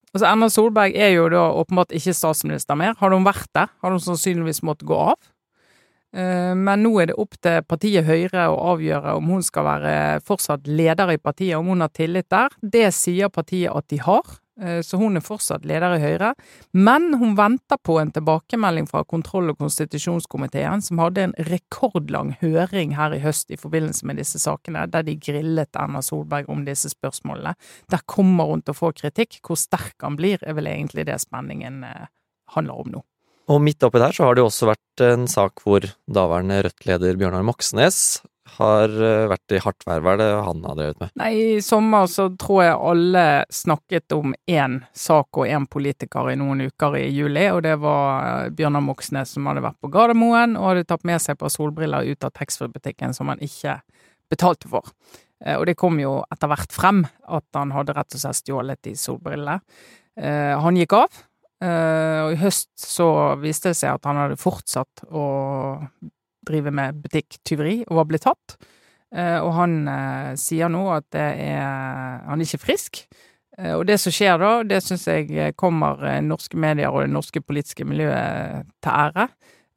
Altså 0.09 0.25
Erna 0.25 0.47
Solberg 0.49 0.95
er 0.97 1.11
jo 1.13 1.27
da 1.29 1.43
åpenbart 1.53 1.93
ikke 1.93 2.15
statsminister 2.17 2.77
mer. 2.79 2.95
Har 2.97 3.13
hun 3.13 3.27
vært 3.27 3.49
det, 3.53 3.67
har 3.69 3.93
hun 3.93 4.01
sannsynligvis 4.01 4.63
måttet 4.65 4.87
gå 4.89 4.97
av. 5.11 5.19
Eh, 6.17 6.55
Men 6.57 6.81
nå 6.81 6.95
er 7.01 7.11
det 7.11 7.19
opp 7.21 7.37
til 7.37 7.61
partiet 7.69 8.07
Høyre 8.07 8.47
å 8.49 8.57
avgjøre 8.73 9.13
om 9.19 9.29
hun 9.35 9.45
skal 9.45 9.67
være 9.67 9.93
fortsatt 10.25 10.65
leder 10.65 11.13
i 11.13 11.21
partiet, 11.21 11.57
om 11.59 11.69
hun 11.69 11.85
har 11.85 11.93
tillit 11.93 12.29
der. 12.33 12.49
Det 12.61 12.87
sier 12.97 13.29
partiet 13.29 13.69
at 13.69 13.85
de 13.93 14.01
har, 14.01 14.25
så 14.83 14.99
hun 14.99 15.17
er 15.17 15.23
fortsatt 15.23 15.65
leder 15.67 15.95
i 15.95 16.01
Høyre. 16.03 16.33
Men 16.75 17.13
hun 17.21 17.35
venter 17.37 17.79
på 17.81 17.97
en 18.01 18.11
tilbakemelding 18.15 18.89
fra 18.89 19.05
kontroll- 19.07 19.53
og 19.53 19.59
konstitusjonskomiteen, 19.61 20.83
som 20.85 21.01
hadde 21.03 21.27
en 21.27 21.35
rekordlang 21.49 22.35
høring 22.41 22.95
her 22.97 23.15
i 23.15 23.21
høst 23.23 23.53
i 23.53 23.59
forbindelse 23.59 24.07
med 24.09 24.19
disse 24.19 24.41
sakene, 24.41 24.85
der 24.91 25.05
de 25.07 25.17
grillet 25.19 25.79
Erna 25.79 26.03
Solberg 26.05 26.49
om 26.51 26.65
disse 26.67 26.91
spørsmålene. 26.91 27.55
Der 27.91 28.03
kommer 28.09 28.49
hun 28.51 28.63
til 28.63 28.75
å 28.75 28.79
få 28.81 28.93
kritikk. 28.95 29.39
Hvor 29.45 29.59
sterk 29.59 29.95
han 30.03 30.19
blir, 30.19 30.41
er 30.43 30.57
vel 30.57 30.69
egentlig 30.71 31.07
det 31.09 31.19
spenningen 31.23 31.83
eh, 31.87 32.09
handler 32.55 32.83
om 32.83 32.91
nå. 32.97 33.05
Og 33.49 33.61
midt 33.65 33.81
oppi 33.85 34.01
der 34.01 34.13
så 34.13 34.27
har 34.27 34.35
det 34.37 34.43
jo 34.43 34.49
også 34.51 34.69
vært 34.69 35.03
en 35.07 35.25
sak 35.29 35.63
hvor 35.65 35.85
daværende 36.05 36.61
Rødt-leder 36.67 37.17
Bjørnar 37.17 37.45
Moxnes 37.47 38.19
har 38.57 38.89
eh, 38.89 39.27
vært 39.31 39.53
i 39.55 39.59
hardt 39.63 39.85
vær. 39.87 40.01
Hva 40.03 40.13
er 40.15 40.19
det 40.21 40.27
han 40.47 40.63
har 40.65 40.75
drevet 40.79 40.99
med? 41.03 41.11
Nei, 41.21 41.29
i 41.35 41.61
sommer 41.65 42.07
så 42.11 42.25
tror 42.39 42.61
jeg 42.65 42.75
alle 42.91 43.23
snakket 43.53 44.15
om 44.17 44.33
én 44.49 44.79
sak 44.97 45.39
og 45.39 45.47
én 45.47 45.67
politiker 45.69 46.31
i 46.31 46.35
noen 46.39 46.65
uker 46.69 46.97
i 46.99 47.05
juli, 47.13 47.45
og 47.53 47.63
det 47.67 47.75
var 47.83 48.27
eh, 48.45 48.51
Bjørnar 48.57 48.83
Moxnes 48.85 49.35
som 49.35 49.47
hadde 49.49 49.63
vært 49.65 49.79
på 49.83 49.91
Gardermoen 49.93 50.57
og 50.59 50.71
hadde 50.71 50.87
tatt 50.89 51.07
med 51.07 51.21
seg 51.23 51.37
et 51.37 51.41
par 51.45 51.53
solbriller 51.53 52.09
ut 52.09 52.27
av 52.27 52.33
taxfree-butikken 52.39 53.15
som 53.17 53.31
han 53.33 53.41
ikke 53.45 53.79
betalte 54.31 54.69
for. 54.71 54.91
Eh, 55.45 55.55
Og 55.59 55.65
det 55.69 55.77
kom 55.79 55.99
jo 56.01 56.19
etter 56.31 56.51
hvert 56.51 56.75
frem 56.75 57.05
at 57.27 57.45
han 57.55 57.71
hadde 57.77 57.95
rett 57.97 58.15
og 58.17 58.23
slett 58.25 58.41
stjålet 58.43 58.81
de 58.83 58.95
solbrillene. 58.99 59.59
Han 60.19 60.75
gikk 60.75 60.93
av, 60.97 61.19
og 61.63 62.33
i 62.33 62.39
høst 62.41 62.73
så 62.75 63.05
viste 63.39 63.69
det 63.71 63.77
seg 63.79 63.93
at 63.95 64.07
han 64.09 64.17
hadde 64.19 64.35
fortsatt 64.41 65.05
å 65.15 65.23
drive 66.47 66.71
med 66.71 66.99
butikktyveri 67.03 67.83
og 67.89 68.07
blitt 68.09 68.27
tatt. 68.27 68.57
Eh, 69.15 69.39
Og 69.41 69.53
han 69.57 69.87
eh, 69.89 70.33
sier 70.37 70.69
nå 70.69 70.83
at 70.93 71.17
er 71.17 72.21
Han 72.27 72.39
er 72.39 72.45
ikke 72.45 72.65
frisk. 72.65 73.01
Eh, 73.57 73.73
Og 73.73 73.85
det 73.87 73.99
som 73.99 74.13
skjer 74.13 74.37
da, 74.41 74.51
det 74.63 74.83
syns 74.85 75.07
jeg 75.07 75.55
kommer 75.57 76.21
norske 76.21 76.57
medier 76.57 76.91
og 76.93 77.05
det 77.05 77.13
norske 77.13 77.41
politiske 77.41 77.85
miljøet 77.85 78.67
til 78.81 78.91
ære. 78.91 79.29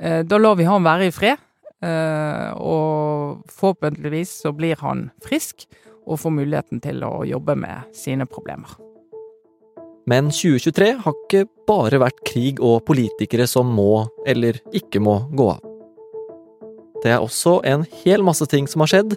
Da 0.03 0.39
lar 0.39 0.57
vi 0.59 0.65
han 0.67 0.83
være 0.83 1.07
i 1.07 1.13
fred, 1.15 1.39
og 2.59 3.45
forhåpentligvis 3.47 4.33
så 4.43 4.51
blir 4.51 4.81
han 4.81 5.13
frisk 5.23 5.69
og 6.09 6.19
får 6.19 6.35
muligheten 6.35 6.81
til 6.83 7.05
å 7.07 7.23
jobbe 7.23 7.55
med 7.55 7.95
sine 7.95 8.27
problemer. 8.27 8.73
Men 10.11 10.33
2023 10.35 10.89
har 11.05 11.15
ikke 11.15 11.45
bare 11.69 12.03
vært 12.03 12.25
krig 12.27 12.59
og 12.59 12.83
politikere 12.89 13.47
som 13.47 13.71
må, 13.71 14.09
eller 14.27 14.59
ikke 14.75 14.99
må, 14.99 15.21
gå 15.31 15.53
av. 15.53 15.72
Det 17.03 17.11
er 17.11 17.23
også 17.23 17.59
en 17.67 17.83
hel 18.05 18.23
masse 18.23 18.47
ting 18.47 18.69
som 18.71 18.85
har 18.85 18.93
skjedd, 18.93 19.17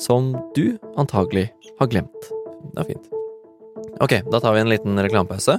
som 0.00 0.34
du 0.56 0.76
antagelig 1.00 1.48
har 1.78 1.88
glemt. 1.88 2.28
Det 2.74 2.82
er 2.84 2.90
fint. 2.92 3.08
Ok, 4.04 4.18
da 4.28 4.40
tar 4.40 4.52
vi 4.52 4.60
en 4.60 4.72
liten 4.72 5.00
reklamepause. 5.00 5.56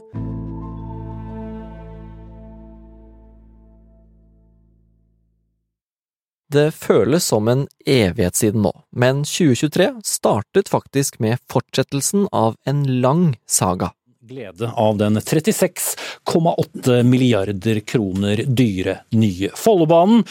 Det 6.54 6.68
føles 6.78 7.26
som 7.26 7.48
en 7.50 7.66
evighet 7.90 8.38
siden 8.38 8.62
nå, 8.62 8.72
men 8.94 9.24
2023 9.26 9.88
startet 10.06 10.70
faktisk 10.70 11.18
med 11.24 11.42
fortsettelsen 11.50 12.28
av 12.30 12.60
en 12.70 12.86
lang 13.02 13.32
saga. 13.50 13.90
glede 14.24 14.70
av 14.72 14.98
den 14.98 15.18
36,8 15.18 17.04
milliarder 17.04 17.80
kroner 17.80 18.44
dyre 18.48 19.00
nye 19.12 19.50
Follobanen, 19.56 20.24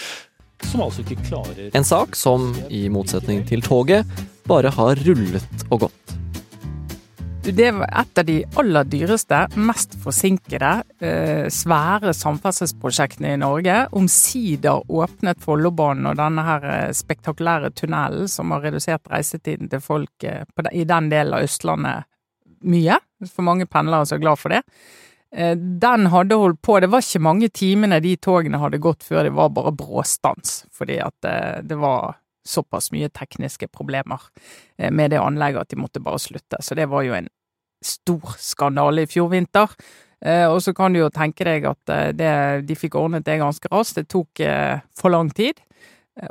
som 0.71 0.85
altså 0.85 1.05
ikke 1.05 1.21
klarer 1.27 1.71
En 1.77 1.87
sak 1.87 2.17
som, 2.19 2.53
i 2.71 2.87
motsetning 2.93 3.45
til 3.49 3.63
toget, 3.65 4.09
bare 4.49 4.73
har 4.75 5.01
rullet 5.07 5.67
og 5.71 5.87
gått. 5.87 6.03
Det 7.43 7.73
var 7.75 7.89
et 7.91 8.19
av 8.21 8.27
de 8.29 8.37
aller 8.61 8.87
dyreste, 8.87 9.39
mest 9.59 9.97
forsinkede, 10.05 10.71
eh, 11.03 11.49
svære 11.51 12.13
samferdselsprosjektene 12.15 13.33
i 13.35 13.41
Norge. 13.43 13.89
Omsider 13.99 14.87
åpnet 14.87 15.43
Follobanen 15.43 16.07
og 16.07 16.21
denne 16.21 16.45
her 16.47 16.69
eh, 16.71 16.93
spektakulære 16.95 17.73
tunnelen 17.75 18.31
som 18.31 18.55
har 18.55 18.63
redusert 18.63 19.11
reisetiden 19.11 19.73
til 19.73 19.83
folk 19.83 20.23
eh, 20.23 20.47
i 20.71 20.85
den 20.87 21.11
delen 21.11 21.35
av 21.35 21.43
Østlandet 21.43 22.07
mye. 22.63 23.01
For 23.27 23.43
mange 23.43 23.67
pendlere 23.67 24.07
som 24.07 24.21
er 24.21 24.23
glad 24.23 24.39
for 24.39 24.55
det. 24.55 24.63
Den 25.33 26.11
hadde 26.13 26.37
holdt 26.37 26.59
på, 26.61 26.75
det 26.85 26.91
var 26.93 27.01
ikke 27.01 27.23
mange 27.25 27.49
timene 27.49 28.03
de 28.05 28.11
togene 28.21 28.59
hadde 28.61 28.83
gått 28.85 29.07
før 29.07 29.25
det 29.25 29.31
var 29.33 29.55
bare 29.57 29.73
bråstans, 29.73 30.67
fordi 30.77 30.99
at 31.01 31.25
det 31.65 31.79
var 31.81 32.19
såpass 32.45 32.93
mye 32.93 33.09
tekniske 33.09 33.69
problemer 33.69 34.21
eh, 34.79 34.91
med 34.91 35.11
det 35.11 35.21
anlegget 35.21 35.63
at 35.63 35.69
de 35.69 35.81
måtte 35.81 36.03
bare 36.03 36.19
slutte. 36.19 36.59
Så 36.61 36.75
det 36.75 36.87
var 36.91 37.03
jo 37.07 37.15
en 37.15 37.29
stor 37.85 38.35
skandale 38.39 39.03
i 39.05 39.11
fjor 39.11 39.31
vinter. 39.33 39.71
Eh, 40.25 40.47
og 40.47 40.63
så 40.63 40.75
kan 40.75 40.93
du 40.93 41.03
jo 41.03 41.11
tenke 41.11 41.47
deg 41.47 41.67
at 41.71 41.93
eh, 41.93 42.09
det, 42.17 42.33
de 42.69 42.79
fikk 42.79 42.97
ordnet 42.99 43.27
det 43.27 43.41
ganske 43.43 43.71
raskt. 43.73 44.01
Det 44.01 44.11
tok 44.13 44.43
for 44.99 45.15
lang 45.15 45.31
tid. 45.31 45.63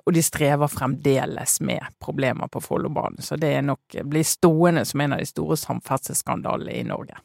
Og 0.05 0.13
de 0.13 0.21
strever 0.21 0.69
fremdeles 0.69 1.55
med 1.65 1.81
problemer 1.97 2.45
på 2.53 2.59
Follobanen, 2.61 3.17
så 3.25 3.33
det 3.33 3.49
nok 3.65 3.95
blir 4.05 4.21
stående 4.21 4.83
som 4.85 5.01
en 5.01 5.15
av 5.15 5.23
de 5.23 5.25
store 5.25 5.57
samferdselsskandalene 5.57 6.75
i 6.77 6.83
Norge. 6.85 7.17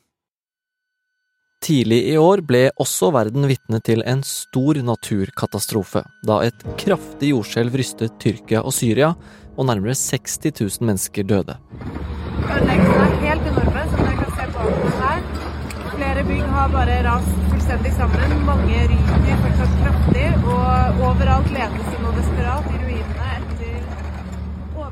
Tidlig 1.67 2.05
i 2.13 2.13
år 2.15 2.45
ble 2.47 2.61
også 2.79 3.09
verden 3.11 3.49
vitne 3.51 3.81
til 3.83 3.99
en 4.07 4.21
stor 4.23 4.79
naturkatastrofe, 4.87 6.05
da 6.23 6.37
et 6.47 6.61
kraftig 6.79 7.33
jordskjelv 7.33 7.75
rystet 7.81 8.13
Tyrkia 8.23 8.61
og 8.63 8.71
Syria, 8.77 9.09
og 9.57 9.67
nærmere 9.67 9.97
60 9.99 10.37
000 10.61 10.87
mennesker 10.87 11.27
døde. 11.27 11.57
Ødeleggelsene 12.47 13.09
er 13.09 13.17
helt 13.25 13.49
enorme, 13.51 13.83
som 13.91 13.99
dere 13.99 14.15
kan 14.21 14.31
se 14.37 14.47
på 14.55 14.67
her. 15.01 15.25
Flere 15.97 16.23
bygg 16.29 16.45
har 16.55 16.71
bare 16.77 16.99
rast 17.09 17.33
fullstendig 17.49 17.93
sammen. 17.97 18.37
Mange 18.47 18.85
ryker 18.93 19.41
fortsatt 19.43 19.75
kraftig, 19.81 20.29
og 20.53 21.03
overalt 21.09 21.51
letes 21.57 21.89
det 21.91 22.03
nå 22.05 22.13
desperat 22.21 22.69
i 22.71 22.83
ruinene 22.85 23.33
etter 23.41 23.75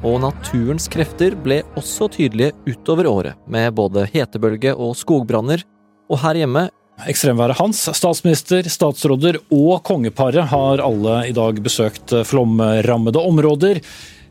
og 0.04 0.19
naturens 0.21 0.85
krefter 0.93 1.33
ble 1.47 1.62
også 1.81 2.11
tydelige 2.12 2.52
utover 2.69 3.07
året, 3.09 3.38
med 3.49 3.71
både 3.78 4.04
hetebølge 4.12 4.75
og 4.75 4.93
skogbranner, 5.00 5.62
og 6.09 6.21
her 6.25 6.45
hjemme 6.45 6.69
Ekstremværet 7.11 7.59
Hans, 7.59 7.81
statsminister, 7.99 8.69
statsråder 8.71 9.41
og 9.51 9.81
kongeparet 9.83 10.47
har 10.53 10.79
alle 10.79 11.17
i 11.27 11.33
dag 11.35 11.59
besøkt 11.59 12.15
flomrammede 12.23 13.19
områder. 13.19 13.81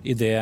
I 0.07 0.15
det 0.15 0.37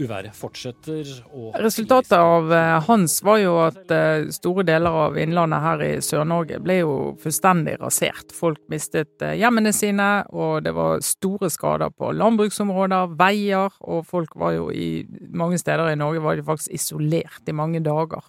uværet 0.00 0.34
fortsetter 0.36 1.08
og 1.34 1.54
Resultatet 1.62 2.16
av 2.18 2.50
eh, 2.52 2.78
Hans 2.88 3.16
var 3.24 3.38
jo 3.42 3.54
at 3.62 3.92
eh, 3.94 4.26
store 4.34 4.64
deler 4.66 4.98
av 5.04 5.18
innlandet 5.20 5.62
her 5.64 5.84
i 5.86 5.90
Sør-Norge 6.04 6.58
ble 6.64 6.80
jo 6.80 6.94
fullstendig 7.22 7.76
rasert. 7.82 8.34
Folk 8.34 8.60
mistet 8.72 9.22
eh, 9.22 9.36
hjemmene 9.38 9.72
sine, 9.76 10.08
og 10.34 10.64
det 10.66 10.74
var 10.76 11.04
store 11.04 11.50
skader 11.52 11.94
på 11.94 12.12
landbruksområder, 12.18 13.14
veier, 13.20 13.74
og 13.80 14.04
folk 14.10 14.34
var 14.40 14.56
jo 14.58 14.68
i 14.74 15.06
mange 15.30 15.60
steder 15.62 15.92
i 15.92 15.98
Norge 16.00 16.24
var 16.24 16.38
de 16.38 16.46
faktisk 16.46 16.74
isolert 16.74 17.50
i 17.50 17.56
mange 17.56 17.82
dager. 17.84 18.26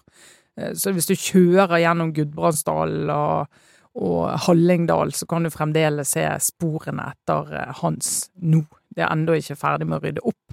Eh, 0.56 0.74
så 0.74 0.92
hvis 0.94 1.08
du 1.10 1.14
kjører 1.14 1.80
gjennom 1.82 2.12
Gudbrandsdalen 2.16 3.12
og, 3.12 3.62
og 3.96 4.20
Hallingdal, 4.46 5.14
så 5.16 5.28
kan 5.30 5.46
du 5.46 5.52
fremdeles 5.54 6.16
se 6.16 6.26
sporene 6.48 7.10
etter 7.12 7.54
eh, 7.54 7.72
Hans 7.82 8.30
nå. 8.42 8.64
Det 8.96 9.04
er 9.04 9.12
ennå 9.12 9.36
ikke 9.36 9.58
ferdig 9.60 9.88
med 9.88 9.98
å 9.98 10.04
rydde 10.04 10.24
opp. 10.24 10.45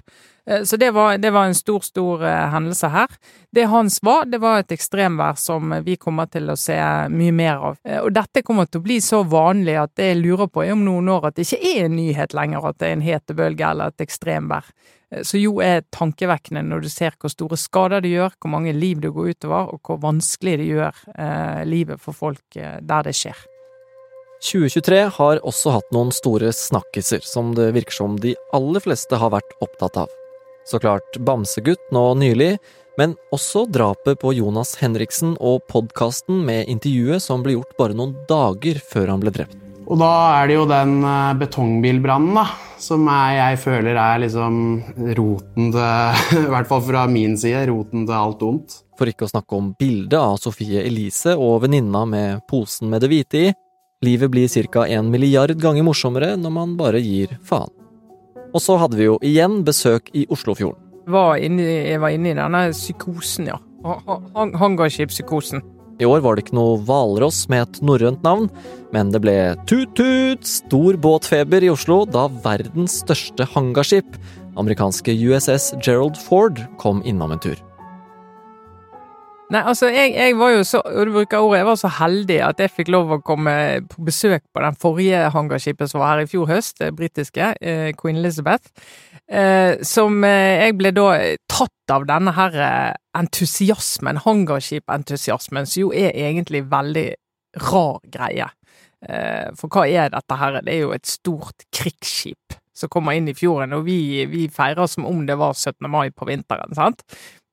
Eh, 0.46 0.62
så 0.62 0.78
det 0.80 0.90
var, 0.94 1.18
det 1.18 1.30
var, 1.34 1.48
en 1.48 1.54
stor, 1.54 1.80
stor 1.80 2.24
hendelse 2.54 2.90
her. 2.92 3.14
Det 3.54 3.68
Hans 3.70 4.00
var, 4.02 4.24
det 4.30 4.40
var 4.42 4.60
et 4.60 4.74
ekstremvær 4.74 5.38
som 5.40 5.76
vi 5.86 5.96
kommer 5.96 6.26
til 6.32 6.50
å 6.50 6.58
se 6.58 6.78
mye 7.10 7.34
mer 7.34 7.68
av. 7.70 7.78
Og 8.02 8.10
dette 8.14 8.42
kommer 8.42 8.66
til 8.68 8.82
å 8.82 8.86
bli 8.88 8.98
så 9.04 9.22
vanlig 9.22 9.78
at 9.80 10.02
jeg 10.02 10.18
lurer 10.20 10.50
på 10.50 10.66
om 10.72 10.84
noen 10.84 11.12
år 11.14 11.30
at 11.30 11.38
det 11.38 11.46
ikke 11.48 11.74
er 11.74 11.86
en 11.86 11.96
nyhet 11.98 12.34
lenger 12.36 12.68
at 12.68 12.80
det 12.82 12.90
er 12.90 12.98
en 12.98 13.08
hetebølge 13.08 13.70
eller 13.70 13.94
et 13.94 14.06
ekstremvær. 14.06 14.68
Så 15.22 15.38
jo 15.38 15.58
er 15.62 15.84
tankevekkende 15.94 16.64
når 16.66 16.84
du 16.84 16.90
ser 16.90 17.14
hvor 17.20 17.32
store 17.32 17.58
skader 17.60 18.02
det 18.02 18.14
gjør, 18.14 18.34
hvor 18.40 18.54
mange 18.56 18.74
liv 18.74 19.02
det 19.02 19.12
går 19.14 19.34
utover, 19.34 19.74
og 19.74 19.80
hvor 19.86 20.00
vanskelig 20.02 20.56
det 20.60 20.68
gjør 20.70 21.02
eh, 21.14 21.62
livet 21.68 22.02
for 22.02 22.16
folk 22.16 22.58
eh, 22.58 22.80
der 22.82 23.06
det 23.06 23.14
skjer. 23.18 23.44
2023 24.44 24.98
har 25.16 25.40
også 25.46 25.76
hatt 25.78 25.94
noen 25.94 26.10
store 26.12 26.50
snakkiser 26.52 27.24
som 27.24 27.54
det 27.56 27.70
virker 27.76 27.96
som 27.96 28.18
de 28.20 28.34
aller 28.56 28.82
fleste 28.84 29.20
har 29.20 29.32
vært 29.32 29.56
opptatt 29.64 30.02
av. 30.04 30.23
Så 30.64 30.80
klart 30.80 31.18
Bamsegutt 31.20 31.92
nå 31.92 32.06
nylig, 32.16 32.56
men 32.98 33.16
også 33.34 33.66
drapet 33.70 34.20
på 34.22 34.32
Jonas 34.36 34.76
Henriksen 34.80 35.34
og 35.42 35.64
podkasten 35.70 36.44
med 36.46 36.70
intervjuet 36.72 37.22
som 37.22 37.42
ble 37.44 37.58
gjort 37.58 37.76
bare 37.80 37.96
noen 37.98 38.14
dager 38.30 38.80
før 38.92 39.12
han 39.12 39.24
ble 39.24 39.34
drept. 39.34 39.58
Og 39.84 40.00
da 40.00 40.12
er 40.38 40.48
det 40.48 40.54
jo 40.56 40.64
den 40.68 40.94
eh, 41.04 41.34
betongbilbrannen 41.42 42.38
da, 42.38 42.46
som 42.80 43.04
jeg, 43.04 43.34
jeg 43.36 43.60
føler 43.66 43.98
er 44.00 44.22
liksom 44.22 44.54
roten 45.18 45.68
til 45.74 46.40
I 46.46 46.46
hvert 46.54 46.70
fall 46.70 46.80
fra 46.86 47.04
min 47.10 47.36
side, 47.40 47.66
roten 47.68 48.06
til 48.08 48.16
alt 48.16 48.46
ondt. 48.46 48.78
For 48.96 49.10
ikke 49.10 49.28
å 49.28 49.34
snakke 49.34 49.58
om 49.58 49.74
bildet 49.76 50.16
av 50.16 50.38
Sofie 50.40 50.86
Elise 50.86 51.34
og 51.36 51.66
venninna 51.66 52.06
med 52.08 52.46
posen 52.48 52.88
med 52.88 53.04
det 53.04 53.12
hvite 53.12 53.46
i. 53.50 53.54
Livet 54.04 54.32
blir 54.32 54.48
ca. 54.72 54.86
en 54.88 55.10
milliard 55.12 55.52
ganger 55.60 55.84
morsommere 55.84 56.34
når 56.36 56.52
man 56.52 56.76
bare 56.80 57.00
gir 57.04 57.36
faen. 57.44 57.83
Og 58.54 58.62
så 58.62 58.78
hadde 58.78 58.98
vi 58.98 59.08
jo 59.08 59.18
igjen 59.26 59.62
besøk 59.66 60.10
i 60.14 60.24
Oslofjorden. 60.30 60.80
Var 61.10 61.42
inne, 61.44 61.64
jeg 61.90 62.00
var 62.00 62.14
inne 62.14 62.32
i 62.32 62.38
denne 62.38 62.60
psykosen, 62.72 63.50
ja. 63.50 63.58
Hangarskipspsykosen. 63.84 65.60
I 66.00 66.06
år 66.08 66.22
var 66.24 66.34
det 66.34 66.46
ikke 66.46 66.56
noe 66.56 66.78
hvalross 66.82 67.44
med 67.52 67.66
et 67.66 67.82
norrønt 67.86 68.24
navn, 68.26 68.48
men 68.94 69.12
det 69.14 69.20
ble 69.22 69.36
tut-tut, 69.68 70.42
stor 70.48 70.98
båtfeber 70.98 71.66
i 71.66 71.70
Oslo 71.70 72.00
da 72.08 72.24
verdens 72.46 72.96
største 73.04 73.46
hangarskip, 73.52 74.16
amerikanske 74.58 75.14
USS 75.14 75.74
Gerald 75.84 76.18
Ford, 76.18 76.58
kom 76.82 77.02
innom 77.06 77.36
en 77.36 77.42
tur. 77.42 77.60
Nei, 79.52 79.60
altså, 79.60 79.90
jeg, 79.92 80.14
jeg, 80.16 80.36
var 80.40 80.54
jo 80.54 80.62
så 80.64 80.80
du 81.04 81.10
bruker 81.12 81.42
ordet, 81.44 81.58
jeg 81.58 81.66
var 81.68 81.76
så 81.76 81.90
heldig 81.98 82.38
at 82.46 82.60
jeg 82.62 82.72
fikk 82.72 82.90
lov 82.94 83.12
å 83.12 83.20
komme 83.24 83.52
på 83.92 84.06
besøk 84.06 84.42
på 84.54 84.62
den 84.64 84.78
forrige 84.80 85.26
hangarskipet 85.34 85.90
som 85.90 86.00
var 86.00 86.14
her 86.14 86.24
i 86.24 86.30
fjor 86.30 86.48
høst, 86.48 86.78
det 86.80 86.94
britiske, 86.96 87.50
eh, 87.60 87.90
Queen 87.98 88.22
Elizabeth. 88.22 88.72
Eh, 89.28 89.80
som 89.84 90.18
eh, 90.24 90.64
jeg 90.66 90.76
ble 90.76 90.90
da 90.96 91.06
tatt 91.48 91.92
av 91.92 92.04
denne 92.08 92.34
her 92.36 92.58
eh, 92.60 92.96
entusiasmen, 93.20 94.20
hangarskipentusiasmen, 94.24 95.68
som 95.68 95.86
jo 95.86 95.92
er 95.96 96.16
egentlig 96.26 96.64
veldig 96.72 97.08
rar 97.70 98.02
greie. 98.10 98.50
For 99.04 99.68
hva 99.68 99.82
er 99.84 100.12
dette 100.14 100.36
her? 100.40 100.54
Det 100.64 100.72
er 100.72 100.78
jo 100.80 100.92
et 100.96 101.04
stort 101.04 101.66
krigsskip 101.76 102.54
som 102.74 102.90
kommer 102.92 103.16
inn 103.16 103.30
i 103.30 103.36
fjorden, 103.38 103.76
og 103.76 103.86
vi, 103.86 104.24
vi 104.30 104.48
feirer 104.52 104.90
som 104.90 105.06
om 105.08 105.22
det 105.28 105.38
var 105.40 105.54
17. 105.54 105.88
mai 105.90 106.10
på 106.10 106.28
vinteren, 106.28 106.74
sant? 106.76 107.04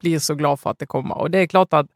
Blir 0.02 0.20
så 0.20 0.36
glad 0.36 0.60
for 0.62 0.74
at 0.74 0.82
det 0.82 0.90
kommer. 0.92 1.22
Og 1.22 1.32
det 1.34 1.44
er 1.44 1.54
klart 1.54 1.78
at 1.78 1.90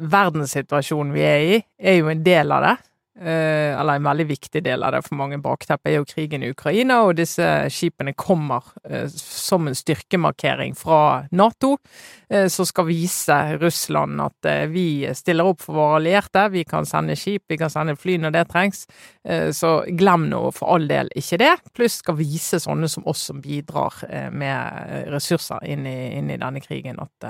verdenssituasjonen 0.00 1.12
vi 1.14 1.26
er 1.26 1.44
i, 1.56 1.60
er 1.78 2.00
jo 2.00 2.10
en 2.12 2.24
del 2.24 2.54
av 2.54 2.66
det. 2.68 2.76
Eh, 3.20 3.80
eller 3.80 3.98
en 3.98 4.06
veldig 4.06 4.24
viktig 4.24 4.62
del 4.64 4.82
av 4.82 4.94
det 4.94 5.02
for 5.04 5.18
mange 5.20 5.36
bakteppet, 5.42 5.90
er 5.90 5.98
jo 5.98 6.06
krigen 6.08 6.42
i 6.46 6.48
Ukraina, 6.54 7.02
og 7.04 7.18
disse 7.18 7.44
skipene 7.68 8.14
kommer 8.16 8.64
eh, 8.88 9.04
som 9.12 9.68
en 9.68 9.76
styrkemarkering 9.76 10.72
fra 10.78 11.26
Nato, 11.36 11.74
eh, 12.32 12.48
som 12.48 12.64
skal 12.64 12.88
vise 12.88 13.36
Russland 13.60 14.24
at 14.24 14.48
vi 14.72 15.04
stiller 15.12 15.52
opp 15.52 15.60
for 15.60 15.76
våre 15.76 16.00
allierte, 16.00 16.46
vi 16.56 16.64
kan 16.64 16.88
sende 16.88 17.18
skip, 17.20 17.44
vi 17.52 17.60
kan 17.60 17.70
sende 17.70 17.98
fly 18.00 18.16
når 18.22 18.32
det 18.38 18.46
trengs, 18.48 18.86
så 19.54 19.84
glem 19.94 20.24
nå 20.32 20.38
for 20.50 20.74
all 20.74 20.88
del 20.90 21.06
ikke 21.14 21.36
det, 21.38 21.50
pluss 21.78 22.00
skal 22.00 22.16
vise 22.18 22.58
sånne 22.58 22.88
som 22.90 23.04
oss 23.06 23.20
som 23.28 23.38
bidrar 23.38 24.00
med 24.34 25.06
ressurser 25.14 25.62
inn 25.70 25.84
i, 25.86 25.94
inn 26.18 26.32
i 26.34 26.38
denne 26.40 26.58
krigen, 26.64 26.98
at, 26.98 27.28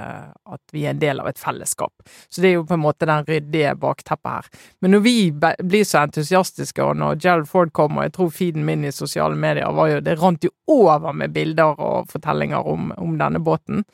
at, 0.49 0.63
vi 0.73 0.87
er 0.87 0.95
en 0.95 1.03
del 1.03 1.21
av 1.21 1.29
et 1.29 1.43
fellesskap. 1.43 1.93
Så 2.33 2.41
det 2.41 2.49
er 2.49 2.57
jo 2.57 2.65
på 2.65 2.79
en 2.79 2.85
måte 2.87 3.09
den 3.09 3.27
ryddige 3.29 3.75
bakteppet 3.83 4.31
her. 4.31 4.49
Men 4.81 4.97
når 4.97 5.05
vi 5.05 5.15
blir 5.37 5.85
så 5.85 6.07
entusiastiske, 6.07 6.81
og 6.81 6.97
når 7.03 7.21
Gerald 7.21 7.51
Ford 7.53 7.75
kom, 7.77 8.01
og 8.01 8.09
jeg 8.09 8.17
tror 8.17 8.33
feeden 8.41 8.65
min 8.65 8.89
i 8.89 8.95
sosiale 8.95 9.37
medier 9.37 9.77
var 9.77 9.93
jo 9.93 10.01
Det 10.01 10.17
rant 10.21 10.45
jo 10.45 10.51
over 10.73 11.13
med 11.13 11.37
bilder 11.37 11.77
og 11.77 12.11
fortellinger 12.13 12.69
om, 12.69 12.93
om 12.97 13.19
denne 13.21 13.41
båten. 13.45 13.85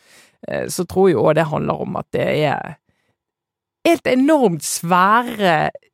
Eh, 0.48 0.68
så 0.68 0.86
tror 0.86 1.10
jeg 1.10 1.18
òg 1.18 1.34
det 1.38 1.48
handler 1.50 1.82
om 1.82 1.98
at 1.98 2.08
det 2.14 2.28
er 2.46 2.78
helt 3.88 4.06
enormt 4.10 4.64
svære 4.66 5.54
eh, 5.68 5.84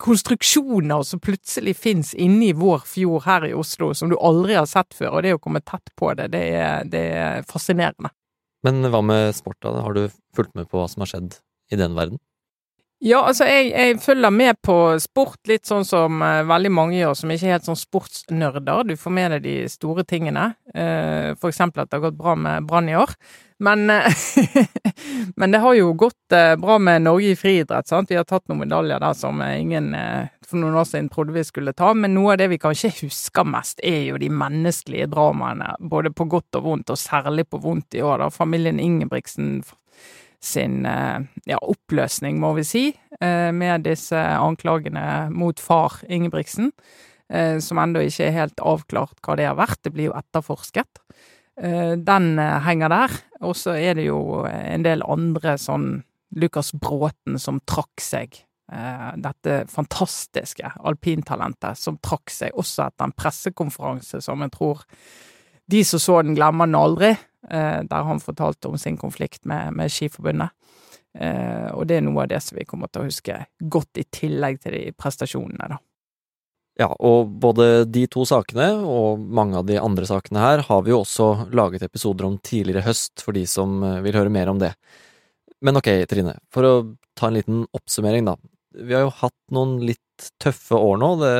konstruksjoner 0.00 1.04
som 1.06 1.20
plutselig 1.20 1.76
fins 1.76 2.14
inni 2.14 2.52
vår 2.56 2.86
fjord 2.88 3.26
her 3.26 3.46
i 3.50 3.52
Oslo, 3.56 3.92
som 3.94 4.10
du 4.10 4.16
aldri 4.16 4.56
har 4.56 4.68
sett 4.70 4.96
før, 4.96 5.18
og 5.18 5.26
det 5.26 5.36
å 5.36 5.42
komme 5.42 5.60
tett 5.60 5.92
på 5.98 6.14
det, 6.18 6.30
det 6.34 6.42
er, 6.56 6.88
det 6.88 7.04
er 7.20 7.46
fascinerende. 7.48 8.12
Men 8.66 8.84
hva 8.92 9.00
med 9.04 9.36
sport, 9.36 9.60
da? 9.64 9.76
Har 9.84 9.96
du 9.96 10.08
fulgt 10.36 10.56
med 10.58 10.68
på 10.68 10.80
hva 10.80 10.88
som 10.90 11.04
har 11.04 11.12
skjedd 11.12 11.38
i 11.72 11.78
den 11.80 11.96
verden? 11.96 12.20
Ja, 13.00 13.22
altså 13.24 13.46
jeg, 13.48 13.70
jeg, 13.72 13.96
følger 14.04 14.32
med 14.34 14.58
på 14.60 14.74
sport, 15.00 15.38
litt 15.48 15.64
sånn 15.64 15.86
som 15.88 16.20
uh, 16.20 16.42
veldig 16.44 16.72
mange 16.76 16.98
gjør, 16.98 17.14
som 17.16 17.30
ikke 17.32 17.48
er 17.48 17.54
helt 17.56 17.68
sånn 17.68 17.78
sportsnerder. 17.80 18.82
Du 18.84 18.92
får 19.00 19.14
med 19.16 19.32
deg 19.36 19.46
de 19.46 19.54
store 19.72 20.04
tingene. 20.04 20.50
Uh, 20.74 21.32
for 21.40 21.48
eksempel 21.48 21.86
at 21.86 21.88
det 21.88 21.96
har 21.96 22.10
gått 22.10 22.20
bra 22.20 22.34
med 22.36 22.68
Brann 22.68 22.92
i 22.92 22.98
år. 23.00 23.16
Men, 23.60 23.84
uh, 23.90 24.08
men 25.40 25.54
det 25.54 25.60
har 25.62 25.76
jo 25.76 25.92
gått 25.98 26.36
bra 26.62 26.78
med 26.78 27.04
Norge 27.04 27.34
i 27.34 27.38
friidrett, 27.38 27.88
sant. 27.90 28.10
Vi 28.10 28.18
har 28.18 28.26
tatt 28.28 28.46
noen 28.48 28.62
medaljer 28.64 29.02
der 29.02 29.16
som 29.18 29.42
ingen 29.42 29.92
for 30.50 30.58
noen 30.58 30.78
år 30.78 30.86
siden 30.88 31.10
trodde 31.12 31.34
vi 31.34 31.44
skulle 31.46 31.74
ta. 31.76 31.92
Men 31.94 32.14
noe 32.16 32.34
av 32.34 32.40
det 32.40 32.48
vi 32.52 32.60
kanskje 32.62 32.92
husker 33.02 33.46
mest, 33.46 33.82
er 33.86 34.04
jo 34.08 34.20
de 34.22 34.30
menneskelige 34.32 35.10
dramaene. 35.12 35.74
Både 35.92 36.12
på 36.14 36.26
godt 36.30 36.58
og 36.58 36.66
vondt, 36.66 36.94
og 36.94 37.00
særlig 37.00 37.46
på 37.50 37.60
vondt 37.62 37.98
i 37.98 38.02
år. 38.06 38.24
da. 38.24 38.30
Familien 38.34 38.80
Ingebrigtsen 38.80 39.60
sin 40.40 40.86
eh, 40.86 41.20
ja, 41.44 41.58
oppløsning, 41.60 42.40
må 42.40 42.54
vi 42.56 42.64
si, 42.64 42.84
eh, 43.20 43.50
med 43.52 43.84
disse 43.84 44.16
anklagene 44.16 45.28
mot 45.34 45.60
far 45.60 46.00
Ingebrigtsen, 46.08 46.72
eh, 47.28 47.58
som 47.60 47.80
ennå 47.82 48.06
ikke 48.06 48.28
er 48.28 48.38
helt 48.38 48.64
avklart 48.64 49.20
hva 49.26 49.36
det 49.36 49.50
har 49.50 49.58
vært. 49.60 49.82
Det 49.84 49.92
blir 49.94 50.10
jo 50.10 50.16
etterforsket. 50.16 51.04
Den 51.60 52.38
henger 52.64 52.88
der. 52.88 53.16
Og 53.44 53.52
så 53.58 53.74
er 53.76 53.98
det 53.98 54.06
jo 54.06 54.46
en 54.48 54.84
del 54.86 55.02
andre 55.04 55.58
sånn 55.60 55.98
Lukas 56.40 56.70
Bråten 56.72 57.36
som 57.42 57.58
trakk 57.68 58.00
seg. 58.00 58.38
Dette 59.20 59.58
fantastiske 59.68 60.70
alpintalentet 60.88 61.76
som 61.76 61.98
trakk 62.00 62.32
seg 62.32 62.56
også 62.56 62.86
etter 62.86 63.10
en 63.10 63.12
pressekonferanse 63.12 64.22
som 64.24 64.40
jeg 64.46 64.54
tror 64.56 64.86
de 65.70 65.84
som 65.84 66.02
så 66.02 66.22
den, 66.22 66.34
glemmer 66.38 66.66
den 66.66 66.78
aldri. 66.78 67.10
Eh, 67.48 67.82
der 67.88 68.02
han 68.04 68.20
fortalte 68.20 68.68
om 68.68 68.78
sin 68.78 68.98
konflikt 69.00 69.46
med, 69.48 69.72
med 69.72 69.92
Skiforbundet. 69.92 70.50
Eh, 71.14 71.70
og 71.72 71.86
det 71.88 71.96
er 71.98 72.04
noe 72.04 72.24
av 72.24 72.30
det 72.30 72.40
som 72.44 72.58
vi 72.58 72.66
kommer 72.68 72.90
til 72.90 73.02
å 73.02 73.08
huske 73.08 73.38
godt, 73.60 73.98
i 73.98 74.04
tillegg 74.12 74.60
til 74.60 74.76
de 74.76 74.82
prestasjonene, 74.98 75.70
da. 75.72 75.78
Ja, 76.80 76.88
og 76.96 77.28
både 77.42 77.84
de 77.92 78.06
to 78.08 78.24
sakene 78.28 78.70
og 78.88 79.20
mange 79.20 79.58
av 79.58 79.66
de 79.68 79.76
andre 79.76 80.06
sakene 80.08 80.40
her 80.40 80.62
har 80.64 80.84
vi 80.86 80.94
jo 80.94 81.02
også 81.02 81.50
laget 81.52 81.84
episoder 81.84 82.24
om 82.24 82.38
tidligere 82.40 82.86
høst, 82.86 83.20
for 83.20 83.36
de 83.36 83.42
som 83.48 83.82
eh, 83.84 83.98
vil 84.06 84.16
høre 84.16 84.32
mer 84.32 84.48
om 84.48 84.60
det. 84.62 84.72
Men 85.60 85.76
ok, 85.76 85.90
Trine, 86.08 86.38
for 86.54 86.64
å 86.64 86.72
ta 87.18 87.28
en 87.28 87.36
liten 87.36 87.66
oppsummering, 87.76 88.24
da. 88.30 88.38
Vi 88.80 88.94
har 88.96 89.04
jo 89.04 89.12
hatt 89.18 89.36
noen 89.52 89.76
litt 89.84 90.30
tøffe 90.40 90.78
år 90.78 90.96
nå. 91.02 91.10
Det, 91.20 91.34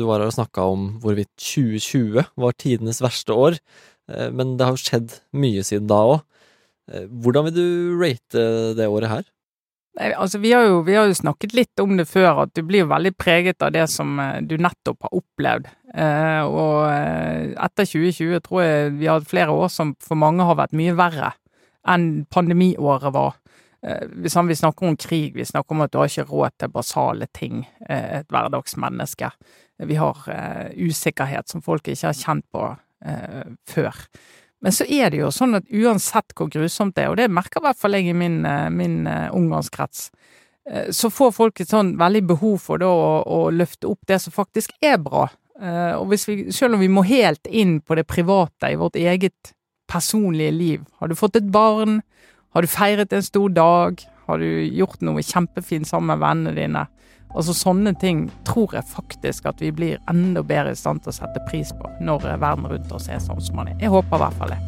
du 0.00 0.04
var 0.08 0.24
her 0.24 0.32
og 0.32 0.34
snakka 0.34 0.66
om 0.72 0.88
hvorvidt 1.02 1.30
2020 1.38 2.26
var 2.40 2.56
tidenes 2.58 3.02
verste 3.04 3.36
år. 3.36 3.60
Eh, 4.10 4.30
men 4.34 4.56
det 4.58 4.66
har 4.66 4.74
jo 4.74 4.82
skjedd 4.82 5.20
mye 5.38 5.62
siden 5.66 5.86
da 5.90 6.00
òg. 6.16 6.24
Eh, 6.90 7.06
hvordan 7.06 7.46
vil 7.46 7.60
du 7.60 7.66
rate 8.00 8.48
det 8.78 8.90
året 8.90 9.12
her? 9.12 9.28
Nei, 9.98 10.12
altså 10.14 10.38
vi 10.38 10.52
har, 10.54 10.68
jo, 10.68 10.80
vi 10.86 10.94
har, 10.94 11.08
jo, 11.10 11.16
snakket 11.18 11.54
litt 11.56 11.82
om 11.82 11.96
det 11.98 12.06
før, 12.06 12.44
at 12.44 12.52
du 12.54 12.62
blir 12.62 12.86
veldig 12.88 13.10
preget 13.18 13.62
av 13.66 13.72
det 13.74 13.88
som 13.90 14.20
eh, 14.22 14.38
du 14.46 14.54
nettopp 14.60 15.08
har 15.08 15.16
opplevd. 15.18 15.66
Eh, 15.90 16.42
og 16.46 16.86
etter 16.90 17.88
2020 17.90 18.44
tror 18.46 18.62
jeg 18.62 18.92
vi 19.00 19.08
har 19.10 19.18
hatt 19.18 19.30
flere 19.30 19.56
år 19.56 19.72
som 19.72 19.96
for 19.98 20.20
mange 20.20 20.46
har 20.46 20.58
vært 20.60 20.76
mye 20.78 20.94
verre 20.98 21.32
enn 21.90 22.26
pandemiåret 22.30 23.12
var. 23.14 23.40
Eh, 23.82 24.06
vi 24.12 24.28
snakker 24.56 24.86
om 24.86 24.96
krig, 24.96 25.34
vi 25.34 25.44
snakker 25.44 25.74
om 25.74 25.80
at 25.80 25.92
du 25.92 25.98
har 25.98 26.10
ikke 26.10 26.28
råd 26.28 26.56
til 26.58 26.72
basale 26.74 27.26
ting, 27.32 27.64
eh, 27.88 28.20
et 28.20 28.28
hverdagsmenneske. 28.28 29.30
Vi 29.88 29.96
har 29.96 30.16
eh, 30.28 30.70
usikkerhet 30.76 31.48
som 31.48 31.62
folk 31.62 31.88
ikke 31.88 32.10
har 32.10 32.18
kjent 32.18 32.44
på 32.52 32.66
eh, 33.04 33.56
før. 33.68 33.96
Men 34.60 34.74
så 34.76 34.84
er 34.84 35.12
det 35.12 35.22
jo 35.22 35.30
sånn 35.32 35.56
at 35.56 35.68
uansett 35.72 36.34
hvor 36.36 36.50
grusomt 36.52 36.96
det 36.96 37.06
er, 37.06 37.12
og 37.12 37.18
det 37.20 37.30
merker 37.32 37.62
i 37.62 37.68
hvert 37.68 37.80
fall 37.80 37.96
jeg 37.96 38.10
i 38.12 38.16
min, 38.16 38.42
eh, 38.44 38.68
min 38.72 39.06
uh, 39.08 39.32
omgangskrets, 39.36 40.10
uh, 40.68 40.90
så 40.92 41.08
får 41.12 41.32
folk 41.36 41.62
et 41.62 41.72
sånn 41.72 41.94
veldig 42.00 42.22
behov 42.34 42.58
for 42.66 42.82
da 42.82 42.90
å, 42.90 43.14
å, 43.24 43.38
løfte 43.54 43.88
opp 43.88 44.04
det 44.10 44.20
som 44.20 44.36
faktisk 44.36 44.76
er 44.84 45.00
bra. 45.02 45.28
Og 45.60 46.06
hvis 46.08 46.22
vi, 46.24 46.34
selv 46.56 46.78
om 46.78 46.80
vi 46.80 46.86
må 46.88 47.02
helt 47.04 47.44
inn 47.44 47.82
på 47.84 47.92
det 47.98 48.06
private 48.08 48.70
i 48.72 48.78
vårt 48.80 48.94
eget 48.96 49.50
personlige 49.92 50.54
liv 50.56 50.86
Har 51.02 51.10
du 51.10 51.14
fått 51.18 51.36
et 51.36 51.50
barn? 51.52 51.98
Har 52.54 52.64
du 52.64 52.70
feiret 52.70 53.12
en 53.12 53.26
stor 53.26 53.52
dag? 53.52 54.00
Har 54.24 54.40
du 54.40 54.46
gjort 54.72 55.02
noe 55.04 55.20
kjempefint 55.20 55.88
sammen 55.90 56.14
med 56.14 56.22
vennene 56.22 56.54
dine? 56.56 56.86
Altså 57.30 57.54
Sånne 57.54 57.92
ting 57.94 58.24
tror 58.48 58.74
jeg 58.74 58.90
faktisk 58.90 59.46
at 59.50 59.62
vi 59.62 59.70
blir 59.74 60.00
enda 60.10 60.42
bedre 60.42 60.74
i 60.74 60.78
stand 60.78 61.04
til 61.04 61.12
å 61.12 61.18
sette 61.20 61.42
pris 61.46 61.70
på 61.76 61.90
når 62.02 62.26
verden 62.42 62.66
rundt 62.70 62.92
oss 62.92 63.08
er 63.08 63.22
sånn 63.22 63.40
som 63.42 63.60
man 63.60 63.70
er. 63.70 63.78
Jeg 63.82 63.94
håper 63.94 64.18
i 64.18 64.24
hvert 64.24 64.40
fall 64.40 64.54
det. 64.56 64.60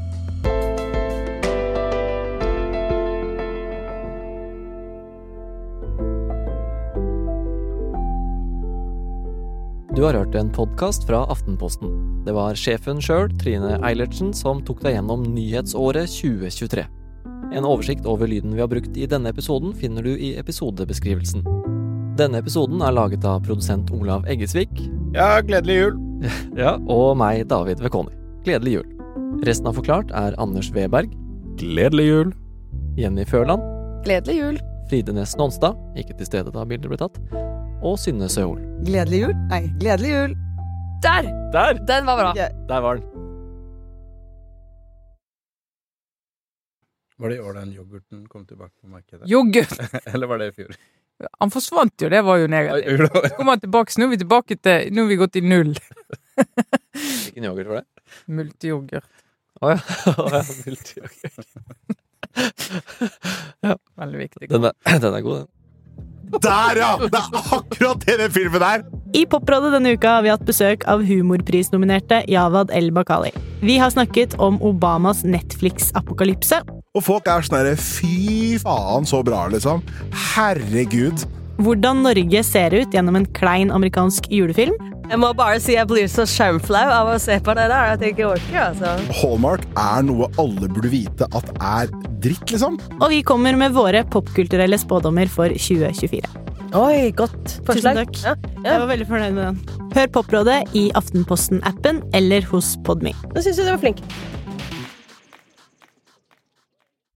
Du 9.93 10.07
har 10.07 10.17
hørt 10.17 10.35
en 10.35 10.49
podkast 10.49 11.05
fra 11.05 11.27
Aftenposten. 11.31 11.91
Det 12.25 12.33
var 12.33 12.57
sjefen 12.57 13.03
sjøl, 13.03 13.29
Trine 13.43 13.77
Eilertsen, 13.85 14.31
som 14.33 14.63
tok 14.65 14.81
deg 14.87 14.97
gjennom 14.97 15.27
nyhetsåret 15.35 16.09
2023. 16.15 16.87
En 17.53 17.69
oversikt 17.69 18.09
over 18.09 18.31
lyden 18.31 18.57
vi 18.57 18.65
har 18.65 18.71
brukt 18.73 18.97
i 18.97 19.11
denne 19.11 19.29
episoden 19.35 19.77
finner 19.77 20.07
du 20.07 20.15
i 20.17 20.33
episodebeskrivelsen. 20.41 21.45
Denne 22.13 22.43
episoden 22.43 22.83
er 22.85 22.93
laget 22.93 23.25
av 23.25 23.39
produsent 23.47 23.89
Olav 23.97 24.27
Eggesvik. 24.29 24.73
Ja, 25.17 25.39
gledelig 25.41 25.77
jul. 25.79 25.95
ja, 26.63 26.75
og 26.93 27.15
meg, 27.17 27.47
David 27.49 27.81
Vekoni. 27.81 28.13
Gledelig 28.45 28.75
jul. 28.75 28.91
Resten 29.49 29.71
av 29.71 29.79
Forklart 29.79 30.13
er 30.13 30.37
Anders 30.43 30.69
Weberg. 30.77 31.15
Gledelig 31.63 32.05
jul. 32.11 32.35
Jenny 33.01 33.25
Førland. 33.25 33.65
Gledelig 34.05 34.37
jul. 34.43 34.61
Fride 34.93 35.17
Næss 35.17 35.39
Nonstad, 35.41 35.79
ikke 35.97 36.19
til 36.19 36.29
stede 36.29 36.53
da 36.53 36.67
bildet 36.69 36.93
ble 36.93 37.01
tatt. 37.01 37.17
Og 37.81 37.97
Synne 38.03 38.29
Søhol. 38.29 38.61
Gledelig 38.85 39.25
jul. 39.25 39.35
Nei, 39.49 39.65
gledelig 39.81 40.13
jul. 40.13 40.39
Der! 41.03 41.33
Der! 41.57 41.81
Den 41.89 42.13
var 42.13 42.21
bra. 42.21 42.31
Ja. 42.37 42.53
Der 42.69 42.85
var 42.85 43.01
den. 43.01 43.09
Var 47.17 47.33
det 47.33 47.41
i 47.41 47.41
år 47.41 47.57
den 47.57 47.73
yoghurten 47.73 48.27
kom 48.29 48.45
tilbake 48.45 48.75
på 48.83 48.91
markedet? 48.93 49.31
Yoghurt! 49.31 49.79
Eller 50.13 50.29
var 50.29 50.43
det 50.43 50.53
i 50.53 50.61
fjor? 50.61 50.77
Han 51.41 51.53
forsvant 51.55 52.05
jo, 52.05 52.11
det 52.13 52.23
var 52.27 52.43
jo 52.43 52.51
negativt. 52.51 53.09
Så 53.15 53.35
kom 53.39 53.51
han 53.53 53.63
tilbake, 53.63 53.95
så 53.95 54.03
nå 54.03 54.09
er 54.09 54.15
vi 54.15 54.21
tilbake 54.25 54.59
til 54.59 54.93
Nå 54.95 55.07
har 55.07 55.11
vi 55.13 55.19
gått 55.21 55.39
i 55.39 55.45
null. 55.45 55.73
Hvilken 56.93 57.49
yoghurt 57.49 57.71
var 57.71 57.83
det? 57.83 57.87
Multiyoghurt. 58.27 59.09
Å 59.63 59.67
oh, 59.67 59.73
ja. 59.73 59.81
Oh, 60.19 60.29
ja. 60.35 60.43
Multiyoghurt. 60.67 61.99
ja. 63.69 63.75
Veldig 64.03 64.23
viktig. 64.27 64.49
Den 64.53 64.71
er, 64.71 64.79
den 65.05 65.19
er 65.19 65.27
god, 65.27 65.45
den. 65.45 65.51
Der, 66.33 66.79
ja! 66.81 66.93
Det 66.97 67.19
er 67.19 67.35
akkurat 67.59 68.05
det 68.07 68.15
den 68.23 68.31
filmen 68.33 68.63
er! 68.65 68.85
I 69.13 69.27
Poprådet 69.29 69.75
denne 69.75 69.93
uka 69.93 70.15
har 70.17 70.23
vi 70.25 70.31
hatt 70.33 70.45
besøk 70.49 70.87
av 70.89 71.03
humorprisnominerte 71.05 72.23
Jawad 72.33 72.73
El-Bakali. 72.73 73.35
Vi 73.61 73.77
har 73.83 73.93
snakket 73.93 74.39
om 74.41 74.57
Obamas 74.65 75.27
Netflix-apokalypse. 75.29 76.63
Og 76.93 77.01
folk 77.01 77.29
er 77.33 77.41
sånn 77.41 77.55
herre 77.57 77.77
fy 77.81 78.59
faen, 78.61 79.07
så 79.09 79.23
bra, 79.25 79.47
liksom. 79.49 79.81
Herregud. 80.35 81.23
Hvordan 81.65 82.03
Norge 82.05 82.43
ser 82.45 82.75
ut 82.77 82.93
gjennom 82.93 83.17
en 83.17 83.25
klein 83.33 83.71
amerikansk 83.73 84.27
julefilm. 84.29 84.75
Jeg 85.09 85.21
må 85.23 85.31
bare 85.37 85.57
si 85.65 85.73
jeg 85.73 85.89
blir 85.89 86.05
så 86.13 86.27
skjermflau 86.29 86.83
av 86.93 87.09
å 87.15 87.17
se 87.21 87.39
på 87.41 87.55
det 87.57 87.65
der 87.73 87.95
at 87.95 88.05
jeg 88.05 88.13
ikke 88.13 88.27
orker. 88.35 88.59
altså. 88.67 88.91
Hallmark 89.23 89.65
er 89.81 90.05
noe 90.05 90.29
alle 90.43 90.69
burde 90.69 90.91
vite 90.93 91.31
at 91.33 91.49
er 91.57 91.89
dritt, 92.21 92.45
liksom. 92.53 92.77
Og 92.99 93.09
vi 93.15 93.23
kommer 93.25 93.57
med 93.57 93.73
våre 93.73 94.05
popkulturelle 94.13 94.77
spådommer 94.81 95.33
for 95.33 95.49
2024. 95.49 96.29
Oi, 96.77 97.09
godt 97.17 97.57
forslag. 97.65 98.03
Tusen 98.03 98.03
takk. 98.03 98.21
Ja, 98.21 98.37
ja. 98.37 98.69
Jeg 98.69 98.85
var 98.85 98.93
veldig 98.93 99.09
fornøyd 99.09 99.41
med 99.41 99.49
den. 99.49 99.89
Hør 99.97 100.13
Poprådet 100.21 100.61
i 100.77 100.91
Aftenposten-appen 101.01 102.05
eller 102.21 102.45
hos 102.53 102.75
Podme. 102.85 103.17
Nå 103.33 103.41
syns 103.41 103.57
jeg 103.57 103.65
du 103.65 103.73
var 103.73 103.81
flink. 103.81 104.05